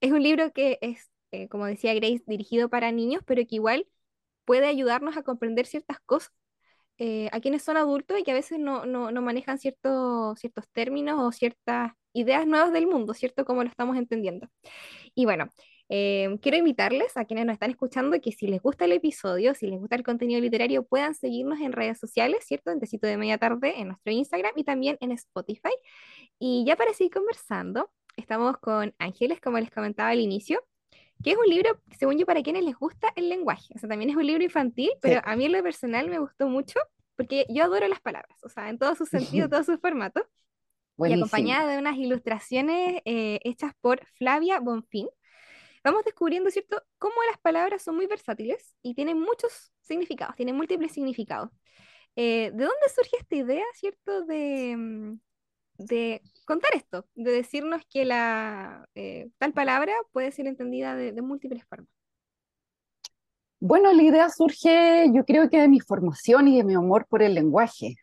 es 0.00 0.12
un 0.12 0.22
libro 0.22 0.52
que 0.52 0.78
es, 0.80 1.10
eh, 1.32 1.48
como 1.48 1.66
decía 1.66 1.94
Grace, 1.94 2.22
dirigido 2.26 2.68
para 2.68 2.92
niños, 2.92 3.22
pero 3.26 3.42
que 3.46 3.56
igual 3.56 3.86
puede 4.44 4.66
ayudarnos 4.66 5.16
a 5.16 5.22
comprender 5.22 5.66
ciertas 5.66 6.00
cosas 6.00 6.32
eh, 6.98 7.30
a 7.32 7.40
quienes 7.40 7.62
son 7.62 7.78
adultos 7.78 8.18
y 8.18 8.24
que 8.24 8.32
a 8.32 8.34
veces 8.34 8.58
no, 8.58 8.84
no, 8.84 9.10
no 9.10 9.22
manejan 9.22 9.58
ciertos, 9.58 10.38
ciertos 10.38 10.68
términos 10.72 11.18
o 11.18 11.32
ciertas 11.32 11.92
ideas 12.12 12.46
nuevas 12.46 12.72
del 12.72 12.86
mundo, 12.86 13.14
¿cierto? 13.14 13.44
Como 13.46 13.62
lo 13.62 13.70
estamos 13.70 13.96
entendiendo. 13.96 14.48
Y 15.14 15.24
bueno, 15.24 15.48
eh, 15.90 16.38
quiero 16.40 16.56
invitarles 16.56 17.16
a 17.16 17.24
quienes 17.24 17.46
nos 17.46 17.54
están 17.54 17.70
escuchando 17.70 18.18
que 18.20 18.32
si 18.32 18.46
les 18.46 18.62
gusta 18.62 18.84
el 18.86 18.92
episodio, 18.92 19.54
si 19.54 19.66
les 19.66 19.78
gusta 19.80 19.96
el 19.96 20.04
contenido 20.04 20.40
literario, 20.40 20.84
puedan 20.84 21.14
seguirnos 21.14 21.60
en 21.60 21.72
redes 21.72 21.98
sociales, 21.98 22.44
¿cierto? 22.46 22.70
En 22.70 22.78
Tecito 22.80 23.06
de 23.08 23.16
Media 23.16 23.38
Tarde, 23.38 23.80
en 23.80 23.88
nuestro 23.88 24.12
Instagram 24.12 24.52
y 24.56 24.64
también 24.64 24.96
en 25.00 25.12
Spotify. 25.12 25.72
Y 26.38 26.64
ya 26.66 26.76
para 26.76 26.94
seguir 26.94 27.12
conversando, 27.12 27.90
estamos 28.16 28.58
con 28.58 28.94
Ángeles, 28.98 29.40
como 29.40 29.58
les 29.58 29.70
comentaba 29.70 30.10
al 30.10 30.20
inicio 30.20 30.64
que 31.22 31.32
es 31.32 31.36
un 31.36 31.44
libro, 31.46 31.78
según 31.98 32.16
yo, 32.18 32.24
para 32.24 32.42
quienes 32.42 32.64
les 32.64 32.74
gusta 32.76 33.12
el 33.14 33.28
lenguaje. 33.28 33.74
O 33.76 33.78
sea, 33.78 33.88
también 33.90 34.08
es 34.10 34.16
un 34.16 34.26
libro 34.26 34.42
infantil, 34.42 34.90
pero 35.02 35.20
Sí. 35.20 35.26
a 35.26 35.36
mí 35.36 35.44
en 35.44 35.52
lo 35.52 35.62
personal 35.62 36.08
me 36.08 36.18
gustó 36.18 36.48
mucho 36.48 36.80
porque 37.14 37.44
yo 37.50 37.64
adoro 37.64 37.86
las 37.88 38.00
palabras, 38.00 38.38
o 38.42 38.48
sea, 38.48 38.70
en 38.70 38.78
todo 38.78 38.94
su 38.94 39.04
sentido, 39.04 39.48
todo 39.50 39.62
su 39.62 39.76
formato, 39.78 40.20
y 40.20 40.24
Buenísimo. 40.96 41.26
acompañada 41.26 41.70
de 41.72 41.78
unas 41.78 41.96
ilustraciones 41.98 43.02
eh, 43.04 43.38
hechas 43.44 43.72
por 43.82 44.04
Flavia 44.16 44.60
Bonfín. 44.60 45.08
Vamos 45.82 46.04
descubriendo, 46.04 46.50
¿cierto?, 46.50 46.82
cómo 46.98 47.14
las 47.30 47.38
palabras 47.38 47.82
son 47.82 47.96
muy 47.96 48.06
versátiles 48.06 48.74
y 48.82 48.94
tienen 48.94 49.18
muchos 49.18 49.72
significados, 49.80 50.36
tienen 50.36 50.56
múltiples 50.56 50.92
significados. 50.92 51.50
Eh, 52.16 52.50
¿de 52.52 52.64
dónde 52.64 52.88
surge 52.94 53.16
esta 53.18 53.36
idea, 53.36 53.64
¿cierto?, 53.74 54.24
de, 54.26 54.76
mm, 54.76 55.20
de 55.78 56.22
contar 56.44 56.70
esto, 56.74 57.06
de 57.14 57.32
decirnos 57.32 57.82
que 57.90 58.04
la 58.04 58.86
eh, 58.94 59.30
tal 59.38 59.52
palabra 59.54 59.92
puede 60.12 60.32
ser 60.32 60.46
entendida 60.46 60.94
de, 60.96 61.20
múltiples 61.22 61.64
formas. 61.64 61.88
Bueno, 63.60 63.92
la 63.92 64.02
idea 64.02 64.28
surge, 64.30 65.10
yo 65.14 65.24
creo 65.24 65.50
que 65.50 65.60
de 65.60 65.68
mi 65.68 65.80
formación 65.80 66.48
y 66.48 66.58
de 66.58 66.64
mi 66.64 66.74
amor 66.74 67.06
por 67.08 67.22
el 67.22 67.34
lenguaje. 67.34 67.96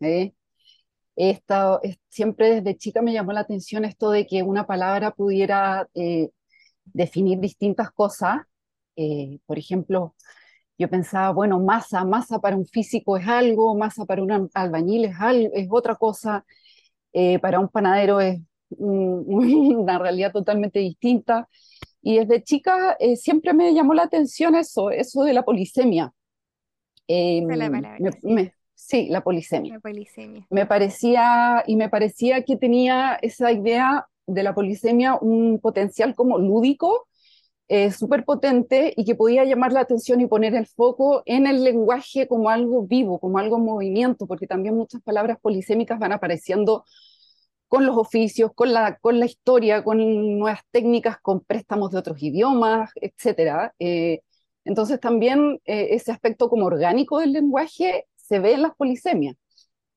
¿eh? 0.00 0.32
He 1.16 1.30
estado- 1.30 1.80
es- 1.82 1.98
siempre 2.08 2.56
desde 2.56 2.76
chica 2.76 3.02
me 3.02 3.12
llamó 3.12 3.32
la 3.32 3.40
atención 3.40 3.84
esto 3.84 4.10
de 4.10 4.26
que 4.26 4.42
una 4.42 4.66
palabra 4.66 5.12
pudiera 5.12 5.88
eh, 5.94 6.30
definir 6.92 7.38
distintas 7.40 7.90
cosas. 7.92 8.38
Eh, 8.96 9.38
por 9.46 9.58
ejemplo, 9.58 10.14
yo 10.78 10.88
pensaba, 10.90 11.30
bueno, 11.32 11.60
masa, 11.60 12.04
masa 12.04 12.40
para 12.40 12.56
un 12.56 12.66
físico 12.66 13.16
es 13.16 13.26
algo, 13.28 13.76
masa 13.76 14.04
para 14.06 14.22
un 14.22 14.32
al- 14.32 14.50
albañil 14.54 15.06
es, 15.06 15.16
algo, 15.20 15.50
es 15.54 15.68
otra 15.70 15.96
cosa, 15.96 16.44
eh, 17.12 17.38
para 17.40 17.60
un 17.60 17.68
panadero 17.68 18.20
es 18.20 18.40
un- 18.70 19.24
una 19.78 19.98
realidad 19.98 20.32
totalmente 20.32 20.80
distinta. 20.80 21.48
Y 22.02 22.18
desde 22.18 22.42
chica 22.44 22.96
eh, 23.00 23.16
siempre 23.16 23.54
me 23.54 23.74
llamó 23.74 23.94
la 23.94 24.04
atención 24.04 24.54
eso, 24.56 24.90
eso 24.90 25.24
de 25.24 25.34
la 25.34 25.44
polisemia. 25.44 26.12
Eh, 27.08 27.42
me- 27.42 27.70
palabra, 27.70 28.00
sí, 28.20 28.34
me- 28.34 28.54
sí, 28.74 29.08
la 29.10 29.22
polisemia. 29.22 29.74
la 29.74 29.80
polisemia. 29.80 30.48
Me 30.50 30.66
parecía, 30.66 31.64
y 31.66 31.76
me 31.76 31.88
parecía 31.90 32.44
que 32.44 32.56
tenía 32.56 33.16
esa 33.22 33.52
idea 33.52 34.06
de 34.28 34.42
la 34.42 34.54
polisemia 34.54 35.16
un 35.20 35.58
potencial 35.60 36.14
como 36.14 36.38
lúdico, 36.38 37.08
eh, 37.68 37.90
súper 37.92 38.24
potente 38.24 38.94
y 38.96 39.04
que 39.04 39.14
podía 39.14 39.44
llamar 39.44 39.72
la 39.72 39.80
atención 39.80 40.20
y 40.20 40.26
poner 40.26 40.54
el 40.54 40.66
foco 40.66 41.22
en 41.26 41.46
el 41.46 41.64
lenguaje 41.64 42.28
como 42.28 42.50
algo 42.50 42.86
vivo, 42.86 43.18
como 43.18 43.38
algo 43.38 43.56
en 43.58 43.64
movimiento, 43.64 44.26
porque 44.26 44.46
también 44.46 44.74
muchas 44.76 45.02
palabras 45.02 45.38
polisémicas 45.40 45.98
van 45.98 46.12
apareciendo 46.12 46.84
con 47.68 47.86
los 47.86 47.96
oficios, 47.96 48.52
con 48.54 48.72
la, 48.72 48.98
con 48.98 49.20
la 49.20 49.26
historia, 49.26 49.84
con 49.84 49.98
nuevas 50.38 50.60
técnicas, 50.70 51.18
con 51.20 51.40
préstamos 51.40 51.90
de 51.90 51.98
otros 51.98 52.22
idiomas, 52.22 52.90
etcétera. 52.96 53.74
Eh, 53.78 54.20
entonces 54.64 55.00
también 55.00 55.60
eh, 55.64 55.88
ese 55.92 56.12
aspecto 56.12 56.48
como 56.48 56.66
orgánico 56.66 57.20
del 57.20 57.32
lenguaje 57.32 58.06
se 58.16 58.38
ve 58.38 58.54
en 58.54 58.62
las 58.62 58.74
polisemias. 58.76 59.36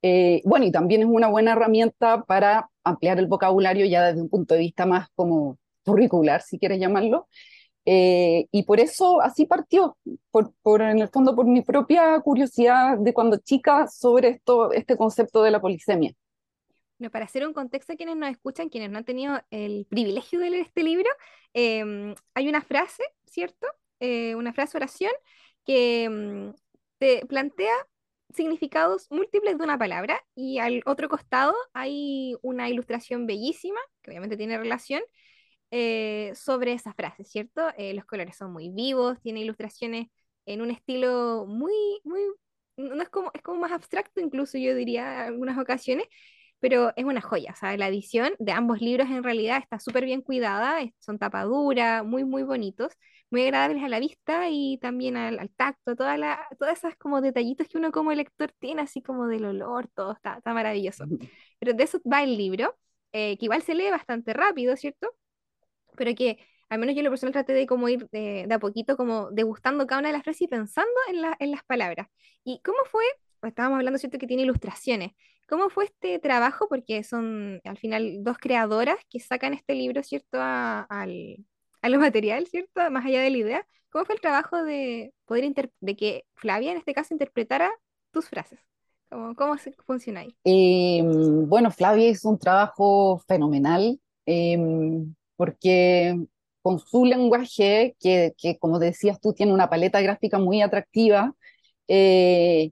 Eh, 0.01 0.41
bueno, 0.45 0.65
y 0.65 0.71
también 0.71 1.01
es 1.01 1.07
una 1.07 1.27
buena 1.29 1.53
herramienta 1.53 2.23
para 2.23 2.69
ampliar 2.83 3.19
el 3.19 3.27
vocabulario 3.27 3.85
ya 3.85 4.07
desde 4.07 4.21
un 4.21 4.29
punto 4.29 4.53
de 4.53 4.61
vista 4.61 4.85
más 4.85 5.09
como 5.15 5.57
curricular, 5.83 6.41
si 6.41 6.59
quieres 6.59 6.79
llamarlo. 6.79 7.27
Eh, 7.85 8.47
y 8.51 8.63
por 8.63 8.79
eso 8.79 9.21
así 9.21 9.45
partió, 9.45 9.97
por, 10.29 10.53
por, 10.61 10.81
en 10.81 11.00
el 11.00 11.09
fondo 11.09 11.35
por 11.35 11.45
mi 11.45 11.61
propia 11.61 12.19
curiosidad 12.21 12.97
de 13.00 13.13
cuando 13.13 13.38
chica 13.38 13.88
sobre 13.88 14.29
esto, 14.29 14.71
este 14.71 14.95
concepto 14.95 15.41
de 15.41 15.51
la 15.51 15.59
polisemia. 15.59 16.13
No, 17.00 17.09
para 17.09 17.25
hacer 17.25 17.47
un 17.47 17.53
contexto 17.53 17.93
a 17.93 17.95
quienes 17.95 18.15
nos 18.15 18.29
escuchan, 18.29 18.69
quienes 18.69 18.91
no 18.91 19.00
han 19.00 19.05
tenido 19.05 19.41
el 19.50 19.88
privilegio 19.89 20.39
de 20.39 20.51
leer 20.51 20.65
este 20.67 20.83
libro, 20.83 21.09
eh, 21.55 22.13
hay 22.35 22.47
una 22.47 22.61
frase, 22.61 23.03
¿cierto? 23.25 23.65
Eh, 24.00 24.35
una 24.35 24.53
frase 24.53 24.77
oración 24.77 25.11
que 25.65 26.07
mm, 26.09 26.55
te 27.00 27.25
plantea 27.25 27.73
significados 28.33 29.07
múltiples 29.09 29.57
de 29.57 29.63
una 29.63 29.77
palabra 29.77 30.21
y 30.35 30.59
al 30.59 30.81
otro 30.85 31.09
costado 31.09 31.53
hay 31.73 32.35
una 32.41 32.69
ilustración 32.69 33.25
bellísima, 33.25 33.79
que 34.01 34.11
obviamente 34.11 34.38
tiene 34.38 34.57
relación, 34.57 35.01
eh, 35.71 36.33
sobre 36.35 36.73
esa 36.73 36.93
frase, 36.93 37.23
¿cierto? 37.23 37.61
Eh, 37.77 37.93
los 37.93 38.05
colores 38.05 38.35
son 38.35 38.51
muy 38.51 38.69
vivos, 38.69 39.21
tiene 39.21 39.41
ilustraciones 39.41 40.07
en 40.45 40.61
un 40.61 40.71
estilo 40.71 41.45
muy, 41.47 41.73
muy, 42.03 42.21
no 42.77 43.01
es 43.01 43.09
como, 43.09 43.31
es 43.33 43.41
como 43.41 43.61
más 43.61 43.71
abstracto 43.71 44.19
incluso 44.19 44.57
yo 44.57 44.75
diría 44.75 45.27
en 45.27 45.33
algunas 45.33 45.57
ocasiones, 45.57 46.07
pero 46.62 46.94
es 46.96 47.03
una 47.06 47.22
joya, 47.22 47.51
o 47.53 47.56
sea, 47.56 47.75
la 47.75 47.88
edición 47.89 48.34
de 48.39 48.51
ambos 48.51 48.82
libros 48.82 49.10
en 49.10 49.24
realidad 49.24 49.58
está 49.58 49.80
súper 49.80 50.06
bien 50.06 50.22
cuidada, 50.22 50.80
son 51.00 51.18
tapadura, 51.20 52.03
muy, 52.03 52.24
muy 52.24 52.44
bonitos, 52.44 52.94
muy 53.32 53.41
agradables 53.44 53.84
a 53.84 53.89
la 53.89 54.00
vista 54.00 54.48
y 54.50 54.77
también 54.77 55.18
al, 55.18 55.50
tacto, 55.56 55.96
toda 55.96 56.18
la, 56.18 56.39
todas 56.60 56.77
esas 56.77 56.96
como 56.98 57.20
detallitos 57.20 57.68
que 57.68 57.77
uno 57.80 57.91
como 57.91 58.13
lector 58.13 58.53
tiene, 58.60 58.84
así 58.84 59.01
como 59.01 59.27
del 59.27 59.46
olor, 59.46 59.89
todo 59.96 60.13
está, 60.13 60.38
está 60.38 60.53
maravilloso. 60.53 61.06
Pero 61.60 61.74
de 61.74 61.84
eso 61.84 62.00
va 62.10 62.24
el 62.24 62.38
libro, 62.38 62.77
eh, 63.12 63.38
que 63.38 63.46
igual 63.46 63.63
se 63.63 63.74
lee 63.74 63.89
bastante 63.89 64.34
rápido, 64.34 64.77
¿cierto? 64.77 65.15
Pero 65.98 66.13
que 66.15 66.38
al 66.70 66.80
menos 66.80 66.96
yo 66.96 67.00
en 67.00 67.06
lo 67.06 67.12
personal 67.12 67.34
traté 67.34 67.53
de 67.53 67.65
como 67.68 67.89
ir 67.89 68.08
de, 68.12 68.46
de, 68.48 68.53
a 68.53 68.60
poquito 68.60 68.96
como 68.98 69.32
degustando 69.32 69.88
cada 69.88 70.00
una 70.00 70.10
de 70.10 70.13
las 70.13 70.24
frases 70.24 70.44
y 70.44 70.48
pensando 70.48 70.94
en, 71.10 71.22
la, 71.22 71.36
en 71.39 71.51
las 71.51 71.63
palabras. 71.63 72.08
¿Y 72.44 72.62
cómo 72.63 72.77
fue? 72.86 73.03
Estábamos 73.43 73.77
hablando, 73.77 74.00
¿cierto?, 74.00 74.17
que 74.17 74.27
tiene 74.27 74.43
ilustraciones. 74.43 75.12
¿Cómo 75.48 75.69
fue 75.69 75.86
este 75.86 76.19
trabajo? 76.19 76.67
Porque 76.69 77.03
son 77.03 77.60
al 77.63 77.77
final 77.77 78.24
dos 78.24 78.38
creadoras 78.38 78.98
que 79.10 79.19
sacan 79.19 79.53
este 79.53 79.75
libro, 79.75 80.03
¿cierto?, 80.03 80.38
a, 80.39 80.81
al, 80.83 81.38
a 81.81 81.89
lo 81.89 82.00
material, 82.00 82.48
¿cierto?, 82.48 82.89
más 82.91 83.05
allá 83.05 83.21
de 83.21 83.29
la 83.29 83.38
idea. 83.38 83.67
¿Cómo 83.91 84.05
fue 84.05 84.15
el 84.15 84.21
trabajo 84.21 84.63
de 84.63 85.13
poder 85.25 85.71
de 85.81 85.95
que 85.95 86.24
Flavia 86.36 86.71
en 86.71 86.77
este 86.77 86.93
caso 86.93 87.13
interpretara 87.13 87.69
tus 88.12 88.29
frases? 88.29 88.60
¿Cómo, 89.10 89.36
cómo 89.36 89.55
funciona 89.86 90.21
ahí? 90.21 90.36
Eh, 90.45 91.03
bueno, 91.03 91.69
Flavia 91.71 92.07
hizo 92.07 92.29
un 92.29 92.39
trabajo 92.39 93.21
fenomenal 93.27 94.00
eh, 94.25 94.57
porque 95.36 96.17
con 96.62 96.79
su 96.79 97.03
lenguaje, 97.03 97.95
que, 98.00 98.33
que, 98.38 98.57
como 98.57 98.79
decías 98.79 99.19
tú, 99.19 99.33
tiene 99.33 99.51
una 99.51 99.69
paleta 99.69 100.00
gráfica 100.00 100.38
muy 100.39 100.62
atractiva, 100.62 101.33
eh, 101.88 102.71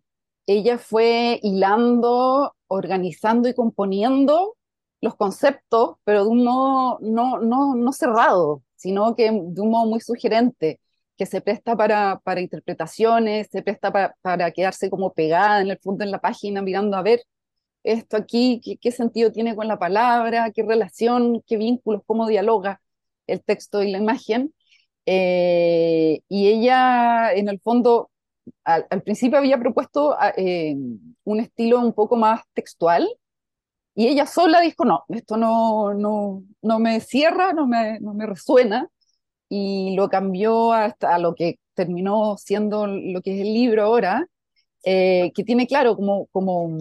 ella 0.53 0.77
fue 0.79 1.39
hilando 1.43 2.55
organizando 2.67 3.49
y 3.49 3.53
componiendo 3.53 4.55
los 5.01 5.15
conceptos, 5.15 5.97
pero 6.03 6.23
de 6.23 6.29
un 6.29 6.43
modo 6.43 6.99
no, 7.01 7.39
no, 7.39 7.75
no 7.75 7.93
cerrado, 7.93 8.63
sino 8.75 9.15
que 9.15 9.25
de 9.25 9.61
un 9.61 9.69
modo 9.69 9.85
muy 9.87 9.99
sugerente, 10.01 10.79
que 11.17 11.25
se 11.25 11.41
presta 11.41 11.75
para, 11.75 12.19
para 12.23 12.41
interpretaciones, 12.41 13.47
se 13.51 13.61
presta 13.61 13.91
para, 13.91 14.15
para, 14.21 14.51
quedarse 14.51 14.89
como 14.89 15.13
pegada 15.13 15.61
en 15.61 15.69
el 15.69 15.79
fondo 15.79 16.03
en 16.03 16.11
la 16.11 16.19
página, 16.19 16.61
mirando 16.61 16.97
a 16.97 17.01
ver 17.03 17.23
esto 17.83 18.17
aquí, 18.17 18.61
qué, 18.81 18.91
sentido 18.91 19.31
tiene 19.31 19.55
con 19.55 19.67
la 19.67 19.79
palabra, 19.79 20.51
qué 20.51 20.63
relación, 20.63 21.43
qué 21.47 21.57
vínculos, 21.57 22.01
cómo 22.05 22.27
dialoga 22.27 22.81
el 23.27 23.43
texto 23.43 23.83
y 23.83 23.91
la 23.91 23.99
imagen. 23.99 24.53
Eh, 25.05 26.21
y 26.29 26.47
ella, 26.49 27.33
en 27.33 27.49
el 27.49 27.59
fondo, 27.61 28.11
al, 28.63 29.01
principio 29.03 29.37
había 29.37 29.59
propuesto 29.59 30.15
eh, 30.37 30.75
un 31.23 31.39
estilo 31.39 31.79
un 31.79 31.93
poco 31.93 32.15
más 32.15 32.41
textual 32.53 33.07
y 33.95 34.07
ella 34.07 34.25
sola 34.25 34.61
dijo, 34.61 34.85
no, 34.85 35.03
esto 35.09 35.37
no, 35.37 35.93
no, 35.93 36.43
no 36.61 36.79
me 36.79 37.01
cierra, 37.01 37.53
no 37.53 37.67
me, 37.67 37.99
no 37.99 38.13
me 38.13 38.25
resuena 38.25 38.89
y 39.49 39.95
lo 39.95 40.09
cambió 40.09 40.73
hasta 40.73 41.17
lo 41.19 41.35
que 41.35 41.59
terminó 41.73 42.37
siendo 42.37 42.87
lo 42.87 43.21
que 43.21 43.35
es 43.35 43.41
el 43.41 43.53
libro 43.53 43.83
ahora, 43.83 44.27
eh, 44.83 45.31
que 45.35 45.43
tiene, 45.43 45.67
claro, 45.67 45.95
como, 45.95 46.27
como 46.27 46.77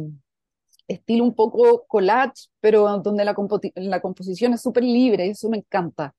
estilo 0.86 1.24
un 1.24 1.34
poco 1.34 1.84
collage, 1.88 2.48
pero 2.60 2.82
donde 3.02 3.24
la, 3.24 3.34
la 3.76 4.00
composición 4.00 4.54
es 4.54 4.62
súper 4.62 4.84
libre, 4.84 5.26
y 5.26 5.30
eso 5.30 5.48
me 5.48 5.58
encanta 5.58 6.14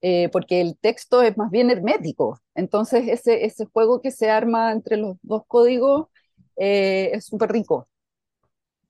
eh, 0.00 0.28
porque 0.30 0.60
el 0.60 0.76
texto 0.78 1.22
es 1.22 1.36
más 1.36 1.50
bien 1.50 1.70
hermético. 1.70 2.40
Entonces, 2.54 3.08
ese, 3.08 3.44
ese 3.44 3.66
juego 3.66 4.00
que 4.02 4.10
se 4.10 4.30
arma 4.30 4.72
entre 4.72 4.96
los 4.96 5.16
dos 5.22 5.42
códigos 5.46 6.08
eh, 6.56 7.10
es 7.12 7.26
súper 7.26 7.52
rico. 7.52 7.88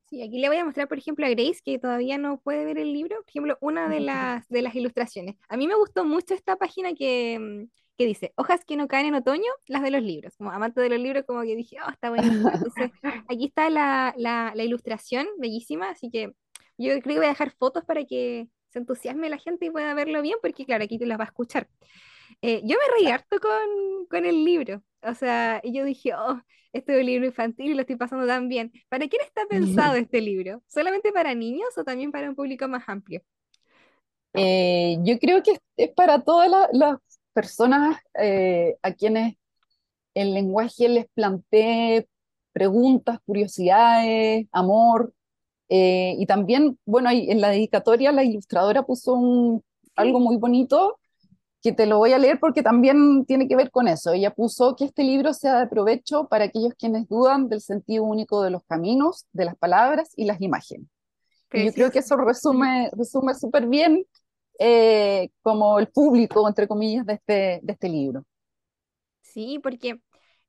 Sí, 0.08 0.22
aquí 0.22 0.38
le 0.38 0.48
voy 0.48 0.58
a 0.58 0.64
mostrar, 0.64 0.86
por 0.86 0.98
ejemplo, 0.98 1.26
a 1.26 1.30
Grace, 1.30 1.60
que 1.64 1.78
todavía 1.78 2.18
no 2.18 2.38
puede 2.40 2.64
ver 2.64 2.78
el 2.78 2.92
libro, 2.92 3.16
por 3.16 3.28
ejemplo, 3.28 3.58
una 3.60 3.88
de 3.88 4.00
las, 4.00 4.46
de 4.48 4.62
las 4.62 4.74
ilustraciones. 4.74 5.36
A 5.48 5.56
mí 5.56 5.66
me 5.66 5.74
gustó 5.76 6.04
mucho 6.04 6.34
esta 6.34 6.56
página 6.56 6.94
que, 6.94 7.38
mm, 7.38 7.70
que 7.96 8.06
dice, 8.06 8.32
hojas 8.36 8.64
que 8.64 8.76
no 8.76 8.86
caen 8.86 9.06
en 9.06 9.14
otoño, 9.14 9.50
las 9.66 9.82
de 9.82 9.90
los 9.90 10.02
libros. 10.02 10.36
Como 10.36 10.50
amante 10.50 10.80
de 10.80 10.90
los 10.90 10.98
libros, 11.00 11.24
como 11.26 11.42
que 11.42 11.56
dije, 11.56 11.76
oh, 11.86 11.90
está 11.90 12.10
buenísimo. 12.10 12.50
Entonces, 12.52 12.90
aquí 13.28 13.46
está 13.46 13.70
la, 13.70 14.14
la, 14.16 14.52
la 14.54 14.62
ilustración, 14.62 15.26
bellísima, 15.38 15.90
así 15.90 16.10
que 16.10 16.32
yo 16.76 16.90
creo 17.00 17.02
que 17.02 17.16
voy 17.16 17.26
a 17.26 17.28
dejar 17.30 17.52
fotos 17.52 17.84
para 17.84 18.04
que 18.04 18.48
se 18.74 18.80
entusiasme 18.80 19.30
la 19.30 19.38
gente 19.38 19.66
y 19.66 19.70
pueda 19.70 19.94
verlo 19.94 20.20
bien, 20.20 20.36
porque 20.42 20.66
claro, 20.66 20.84
aquí 20.84 20.98
te 20.98 21.06
las 21.06 21.18
va 21.18 21.22
a 21.22 21.28
escuchar. 21.28 21.68
Eh, 22.42 22.60
yo 22.64 22.76
me 22.76 22.94
reí 22.98 23.10
harto 23.10 23.38
con, 23.38 24.06
con, 24.10 24.26
el 24.26 24.44
libro, 24.44 24.82
o 25.02 25.14
sea, 25.14 25.62
yo 25.62 25.84
dije, 25.84 26.12
oh, 26.14 26.42
este 26.72 26.92
es 26.94 26.98
un 26.98 27.06
libro 27.06 27.24
infantil 27.24 27.70
y 27.70 27.74
lo 27.74 27.82
estoy 27.82 27.94
pasando 27.94 28.26
tan 28.26 28.48
bien. 28.48 28.72
¿Para 28.88 29.06
quién 29.06 29.22
está 29.22 29.42
pensado 29.48 29.94
este 29.94 30.20
libro? 30.20 30.60
¿Solamente 30.66 31.12
para 31.12 31.34
niños 31.34 31.68
o 31.76 31.84
también 31.84 32.10
para 32.10 32.28
un 32.28 32.34
público 32.34 32.66
más 32.66 32.82
amplio? 32.88 33.22
Eh, 34.32 34.96
yo 35.02 35.20
creo 35.20 35.40
que 35.44 35.60
es 35.76 35.90
para 35.90 36.22
todas 36.22 36.50
las, 36.50 36.68
las 36.72 36.98
personas 37.32 37.96
eh, 38.18 38.76
a 38.82 38.92
quienes 38.92 39.36
el 40.14 40.34
lenguaje 40.34 40.88
les 40.88 41.06
plantee 41.14 42.08
preguntas, 42.52 43.20
curiosidades, 43.24 44.46
amor, 44.50 45.14
eh, 45.68 46.14
y 46.18 46.26
también, 46.26 46.78
bueno, 46.84 47.10
en 47.10 47.40
la 47.40 47.50
dedicatoria 47.50 48.12
la 48.12 48.24
ilustradora 48.24 48.82
puso 48.82 49.14
un, 49.14 49.62
algo 49.96 50.20
muy 50.20 50.36
bonito 50.36 50.98
que 51.62 51.72
te 51.72 51.86
lo 51.86 51.96
voy 51.96 52.12
a 52.12 52.18
leer 52.18 52.38
porque 52.38 52.62
también 52.62 53.24
tiene 53.24 53.48
que 53.48 53.56
ver 53.56 53.70
con 53.70 53.88
eso. 53.88 54.12
Ella 54.12 54.34
puso 54.34 54.76
que 54.76 54.84
este 54.84 55.02
libro 55.02 55.32
sea 55.32 55.58
de 55.60 55.66
provecho 55.66 56.28
para 56.28 56.44
aquellos 56.44 56.74
quienes 56.74 57.08
dudan 57.08 57.48
del 57.48 57.62
sentido 57.62 58.04
único 58.04 58.42
de 58.42 58.50
los 58.50 58.62
caminos, 58.64 59.26
de 59.32 59.46
las 59.46 59.56
palabras 59.56 60.12
y 60.14 60.26
las 60.26 60.42
imágenes. 60.42 60.86
Y 61.52 61.64
yo 61.64 61.72
creo 61.72 61.90
que 61.90 62.00
eso 62.00 62.16
resume 62.16 62.90
resume 62.92 63.32
súper 63.34 63.66
bien 63.66 64.04
eh, 64.58 65.30
como 65.40 65.78
el 65.78 65.88
público, 65.88 66.46
entre 66.46 66.68
comillas, 66.68 67.06
de 67.06 67.14
este, 67.14 67.60
de 67.62 67.72
este 67.72 67.88
libro. 67.88 68.26
Sí, 69.22 69.58
porque, 69.62 70.00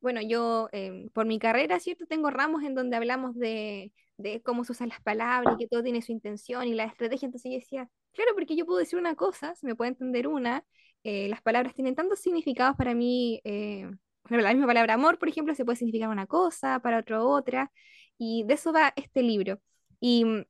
bueno, 0.02 0.22
yo 0.22 0.68
eh, 0.74 1.08
por 1.14 1.26
mi 1.26 1.40
carrera, 1.40 1.80
¿cierto? 1.80 2.06
Tengo 2.08 2.30
ramos 2.30 2.64
en 2.64 2.76
donde 2.76 2.98
hablamos 2.98 3.36
de 3.36 3.94
de 4.18 4.42
cómo 4.42 4.64
se 4.64 4.72
usan 4.74 4.90
las 4.90 5.02
palabras 5.02 5.56
y 5.56 5.58
que 5.64 5.68
todo 5.68 5.84
tiene 5.84 6.02
su 6.02 6.12
intención 6.12 6.68
y 6.68 6.74
la 6.74 6.86
estrategia. 6.86 7.26
Entonces 7.26 7.52
yo 7.52 7.58
decía, 7.60 7.90
claro, 8.14 8.32
porque 8.34 8.56
yo 8.56 8.66
puedo 8.66 8.80
decir 8.80 9.00
una 9.00 9.16
cosa, 9.16 9.56
se 9.56 9.66
me 9.68 9.76
puede 9.76 9.90
entender 9.90 10.28
una, 10.28 10.64
eh, 11.04 11.30
las 11.30 11.42
palabras 11.42 11.74
tienen 11.76 11.96
tantos 11.96 12.20
significados 12.20 12.76
para 12.76 12.96
mí. 12.96 13.42
Eh, 13.44 13.90
la 14.30 14.52
misma 14.54 14.68
palabra 14.68 14.96
amor, 14.96 15.20
por 15.20 15.30
ejemplo, 15.30 15.54
se 15.54 15.64
puede 15.66 15.78
significar 15.78 16.10
una 16.10 16.26
cosa, 16.28 16.80
para 16.80 17.00
otro 17.00 17.30
otra, 17.30 17.72
y 18.18 18.44
de 18.46 18.56
eso 18.56 18.74
va 18.74 18.92
este 18.96 19.22
libro. 19.22 19.62
Y 20.00 20.26
mm, 20.26 20.46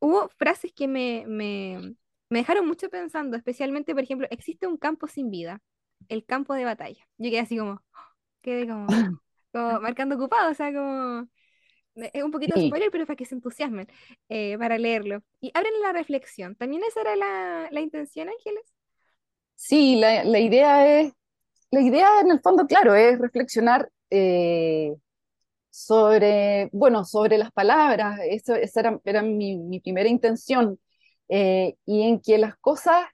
hubo 0.00 0.28
frases 0.30 0.72
que 0.72 0.88
me, 0.88 1.24
me, 1.26 1.94
me 2.30 2.38
dejaron 2.38 2.66
mucho 2.66 2.88
pensando, 2.90 3.36
especialmente, 3.36 3.94
por 3.94 4.02
ejemplo, 4.02 4.26
existe 4.30 4.66
un 4.66 4.78
campo 4.78 5.08
sin 5.08 5.30
vida, 5.30 5.60
el 6.08 6.24
campo 6.24 6.54
de 6.54 6.64
batalla. 6.64 7.06
Yo 7.18 7.30
quedé 7.30 7.40
así 7.40 7.58
como, 7.58 7.82
quedé 8.42 8.66
como, 8.66 8.86
como 9.52 9.80
marcando 9.82 10.16
ocupado, 10.16 10.50
o 10.52 10.54
sea, 10.54 10.72
como 10.72 11.28
es 12.12 12.22
un 12.22 12.30
poquito 12.30 12.54
sí. 12.56 12.68
spoiler, 12.68 12.90
pero 12.90 13.06
para 13.06 13.16
que 13.16 13.24
se 13.24 13.34
entusiasmen 13.34 13.88
eh, 14.28 14.56
para 14.58 14.78
leerlo. 14.78 15.22
Y 15.40 15.50
abren 15.54 15.72
la 15.82 15.92
reflexión. 15.92 16.54
¿También 16.56 16.82
esa 16.84 17.00
era 17.00 17.16
la, 17.16 17.68
la 17.70 17.80
intención, 17.80 18.28
Ángeles? 18.28 18.62
Sí, 19.54 19.96
la, 19.96 20.24
la, 20.24 20.38
idea 20.38 21.00
es, 21.00 21.12
la 21.70 21.80
idea 21.80 22.20
en 22.20 22.30
el 22.30 22.40
fondo, 22.40 22.66
claro, 22.66 22.94
es 22.94 23.18
reflexionar 23.18 23.90
eh, 24.10 24.94
sobre, 25.70 26.68
bueno, 26.72 27.04
sobre 27.04 27.38
las 27.38 27.50
palabras. 27.52 28.20
Eso, 28.28 28.54
esa 28.54 28.80
era, 28.80 29.00
era 29.04 29.22
mi, 29.22 29.56
mi, 29.56 29.80
primera 29.80 30.08
intención. 30.08 30.78
Eh, 31.28 31.76
y 31.84 32.02
en 32.02 32.20
que 32.20 32.38
las 32.38 32.56
cosas 32.56 33.04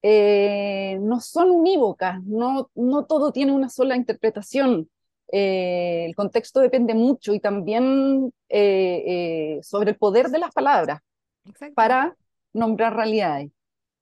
no 0.00 1.20
son 1.20 1.50
unívocas, 1.50 2.22
no, 2.22 2.70
no 2.74 3.04
todo 3.04 3.32
tiene 3.32 3.52
una 3.52 3.68
sola 3.68 3.96
interpretación 3.96 4.88
eh, 5.30 6.06
el 6.06 6.14
contexto 6.14 6.60
depende 6.60 6.94
mucho 6.94 7.34
y 7.34 7.40
también 7.40 8.32
eh, 8.48 9.02
eh, 9.06 9.58
sobre 9.62 9.90
el 9.90 9.96
poder 9.96 10.28
de 10.28 10.38
las 10.38 10.52
palabras 10.52 11.00
Exacto. 11.44 11.74
para 11.74 12.16
nombrar 12.52 12.96
realidades. 12.96 13.50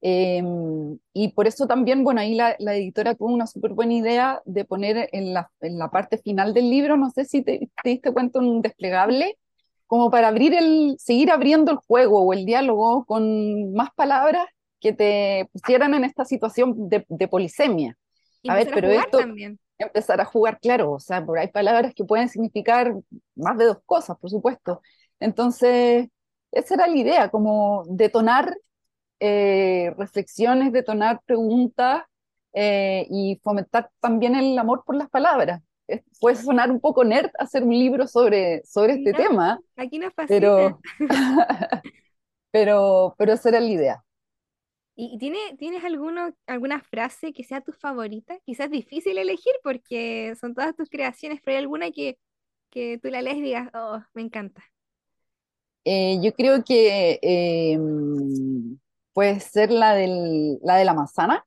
Em, 0.02 0.98
y 1.12 1.28
por 1.28 1.48
eso 1.48 1.66
también, 1.66 2.04
bueno, 2.04 2.20
ahí 2.20 2.34
la, 2.34 2.54
la 2.60 2.76
editora 2.76 3.14
tuvo 3.14 3.32
una 3.32 3.46
súper 3.46 3.72
buena 3.72 3.94
idea 3.94 4.40
de 4.44 4.64
poner 4.64 5.08
en 5.12 5.34
la, 5.34 5.50
en 5.60 5.78
la, 5.78 5.90
parte 5.90 6.18
final 6.18 6.54
del 6.54 6.70
libro, 6.70 6.96
no 6.96 7.10
sé 7.10 7.24
si 7.24 7.42
te, 7.42 7.70
te, 7.82 7.90
diste 7.90 8.12
cuenta, 8.12 8.38
un 8.38 8.62
desplegable, 8.62 9.36
como 9.86 10.10
para 10.10 10.28
abrir 10.28 10.54
el, 10.54 10.96
seguir 10.98 11.30
abriendo 11.30 11.72
el 11.72 11.78
juego 11.78 12.20
o 12.20 12.32
el 12.34 12.44
diálogo 12.44 13.04
con 13.04 13.72
más 13.72 13.88
palabras 13.96 14.46
que 14.80 14.92
te 14.92 15.48
pusieran 15.52 15.94
en 15.94 16.04
esta 16.04 16.24
situación 16.24 16.88
de, 16.88 17.04
de 17.08 17.28
polisemia. 17.28 17.96
Y 18.42 18.50
a 18.50 18.54
ver, 18.54 18.70
pero 18.72 18.90
a 18.90 18.94
esto... 18.94 19.18
También 19.18 19.58
empezar 19.78 20.20
a 20.20 20.24
jugar, 20.24 20.58
claro, 20.60 20.92
o 20.92 21.00
sea, 21.00 21.24
por 21.24 21.38
hay 21.38 21.48
palabras 21.48 21.94
que 21.94 22.04
pueden 22.04 22.28
significar 22.28 22.94
más 23.34 23.58
de 23.58 23.66
dos 23.66 23.78
cosas, 23.86 24.16
por 24.18 24.30
supuesto. 24.30 24.80
Entonces, 25.20 26.08
esa 26.52 26.74
era 26.74 26.86
la 26.88 26.96
idea, 26.96 27.30
como 27.30 27.84
detonar 27.88 28.56
eh, 29.20 29.94
reflexiones, 29.98 30.72
detonar 30.72 31.20
preguntas 31.26 32.02
eh, 32.52 33.06
y 33.10 33.40
fomentar 33.42 33.90
también 34.00 34.34
el 34.36 34.58
amor 34.58 34.84
por 34.84 34.96
las 34.96 35.08
palabras. 35.10 35.62
Es- 35.86 36.02
puede 36.20 36.36
sonar 36.36 36.70
un 36.70 36.80
poco 36.80 37.04
nerd 37.04 37.30
hacer 37.38 37.62
un 37.64 37.72
libro 37.78 38.06
sobre, 38.08 38.62
sobre 38.64 38.94
este 38.94 39.12
No, 39.12 39.18
tema, 39.22 39.60
aquí 39.76 39.98
nos 39.98 40.14
fascina. 40.14 40.50
pero, 40.50 40.82
pero, 42.50 43.14
pero 43.18 43.32
esa 43.32 43.48
era 43.50 43.60
la 43.60 43.68
idea. 43.68 44.04
¿Y 44.98 45.18
tiene, 45.18 45.38
tienes 45.59 45.85
alguno, 45.85 46.35
alguna 46.46 46.80
frase 46.80 47.32
que 47.32 47.44
sea 47.44 47.61
tu 47.61 47.72
favorita? 47.72 48.38
Quizás 48.46 48.70
difícil 48.70 49.18
elegir 49.18 49.52
porque 49.62 50.35
son 50.40 50.54
todas 50.54 50.74
tus 50.74 50.88
creaciones, 50.88 51.40
pero 51.44 51.56
hay 51.56 51.62
alguna 51.62 51.90
que, 51.90 52.18
que 52.70 52.98
tú 53.02 53.09
la 53.11 53.22
lees 53.22 53.38
y 53.38 53.42
digas, 53.42 53.70
oh, 53.74 54.02
me 54.14 54.22
encanta. 54.22 54.64
Eh, 55.85 56.18
yo 56.22 56.32
creo 56.35 56.64
que 56.64 57.18
eh, 57.22 57.78
mm, 57.78 58.76
puede 59.12 59.40
ser 59.40 59.70
la 59.70 59.94
del, 59.94 60.59
la 60.62 60.76
de 60.76 60.85
la 60.85 60.94
manzana, 60.94 61.46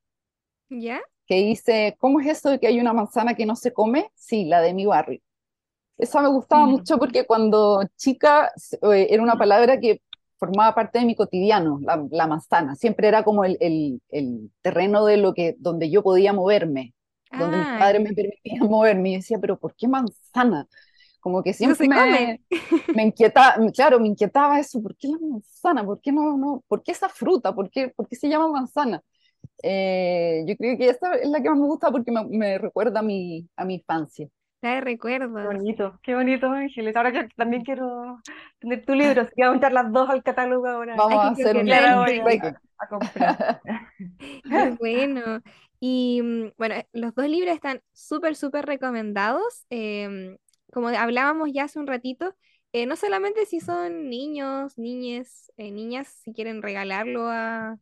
¿Ya? 0.69 1.01
que 1.27 1.35
dice, 1.35 1.95
¿cómo 1.99 2.19
es 2.19 2.27
eso 2.27 2.49
de 2.49 2.59
que 2.59 2.67
hay 2.67 2.79
una 2.79 2.93
manzana 2.93 3.35
que 3.35 3.45
no 3.45 3.55
se 3.55 3.71
come? 3.73 4.11
Sí, 4.15 4.45
la 4.45 4.61
de 4.61 4.73
mi 4.73 4.85
barrio. 4.85 5.21
Esa 5.97 6.21
me 6.21 6.29
gustaba 6.29 6.65
Mm. 6.65 6.67
mucho 6.67 6.97
porque 6.99 7.25
cuando 7.27 7.83
chica 7.97 8.51
eh, 8.93 9.07
era 9.11 9.23
una 9.23 9.37
palabra 9.37 9.79
que 9.79 10.01
formaba 10.39 10.75
parte 10.75 10.99
de 10.99 11.05
mi 11.05 11.15
cotidiano, 11.15 11.79
la, 11.83 12.05
la 12.11 12.27
manzana. 12.27 12.75
Siempre 12.75 13.07
era 13.09 13.23
como 13.23 13.45
el, 13.45 13.57
el- 13.61 14.01
el 14.09 14.51
terreno 14.61 15.05
de 15.05 15.17
lo 15.17 15.33
que, 15.33 15.55
donde 15.59 15.89
yo 15.91 16.03
podía 16.03 16.33
moverme, 16.33 16.93
donde 17.33 17.57
mis 17.59 17.69
Ah, 17.71 17.77
padres 17.77 18.01
me 18.03 18.13
permitían 18.13 18.67
moverme. 18.69 19.11
Y 19.11 19.15
decía, 19.17 19.39
pero 19.39 19.59
¿por 19.59 19.75
qué 19.75 19.87
manzana? 19.87 20.67
Como 21.21 21.43
que 21.43 21.53
siempre 21.53 21.87
me, 21.87 22.41
me 22.93 23.03
inquietaba, 23.03 23.55
claro, 23.73 23.99
me 23.99 24.07
inquietaba 24.07 24.59
eso, 24.59 24.81
¿por 24.81 24.95
qué 24.97 25.07
la 25.09 25.17
manzana? 25.21 25.85
¿Por 25.85 26.01
qué 26.01 26.11
no, 26.11 26.37
no? 26.37 26.63
¿Por 26.67 26.83
qué 26.83 26.91
esa 26.93 27.09
fruta? 27.09 27.53
¿Por 27.55 27.69
qué, 27.69 27.89
por 27.89 28.07
qué 28.07 28.15
se 28.15 28.29
llama 28.29 28.49
manzana? 28.49 29.03
Eh, 29.63 30.43
yo 30.47 30.55
creo 30.57 30.77
que 30.77 30.89
esa 30.89 31.15
es 31.15 31.29
la 31.29 31.41
que 31.41 31.49
más 31.49 31.59
me 31.59 31.67
gusta 31.67 31.91
porque 31.91 32.11
me, 32.11 32.25
me 32.25 32.57
recuerda 32.57 32.99
a 33.01 33.03
mi, 33.03 33.47
a 33.55 33.65
mi 33.65 33.75
infancia. 33.75 34.29
Trae 34.59 34.75
Qué 34.75 34.81
recuerdos. 34.81 35.31
bonito, 35.31 35.99
qué 36.03 36.15
bonito, 36.15 36.47
Ángeles. 36.47 36.95
Ahora 36.95 37.11
yo 37.11 37.21
también 37.37 37.63
quiero 37.63 38.21
tener 38.59 38.85
tu 38.85 38.93
libro, 38.93 39.21
así 39.21 39.31
que 39.35 39.43
voy 39.43 39.51
a 39.51 39.53
entrar 39.53 39.71
las 39.71 39.91
dos 39.91 40.09
al 40.09 40.21
catálogo 40.21 40.67
ahora. 40.67 40.95
Vamos 40.97 41.13
Hay 41.13 41.31
a 41.31 41.35
que 41.35 41.43
hacer 41.43 41.55
un, 41.55 41.69
entre 41.69 42.51
a, 42.77 42.87
comprar. 42.87 43.61
Qué 44.17 44.75
bueno. 44.79 45.41
Y 45.79 46.21
mm, 46.21 46.51
bueno, 46.57 46.75
los 46.91 47.15
dos 47.15 47.29
libros 47.29 47.55
están 47.55 47.81
súper, 47.93 48.35
súper 48.35 48.65
recomendados. 48.65 49.65
Em, 49.69 50.37
como 50.73 50.89
hablábamos 50.89 51.49
ya 51.53 51.63
hace 51.63 51.79
un 51.79 51.87
ratito, 51.87 52.35
eh, 52.73 52.85
no 52.85 52.95
solamente 52.95 53.45
si 53.45 53.61
son 53.61 54.09
niños, 54.09 54.77
niñes, 54.77 55.51
eh, 55.57 55.71
niñas, 55.71 56.07
si 56.23 56.33
quieren 56.33 56.61
regalarlo 56.61 57.29
a 57.29 57.77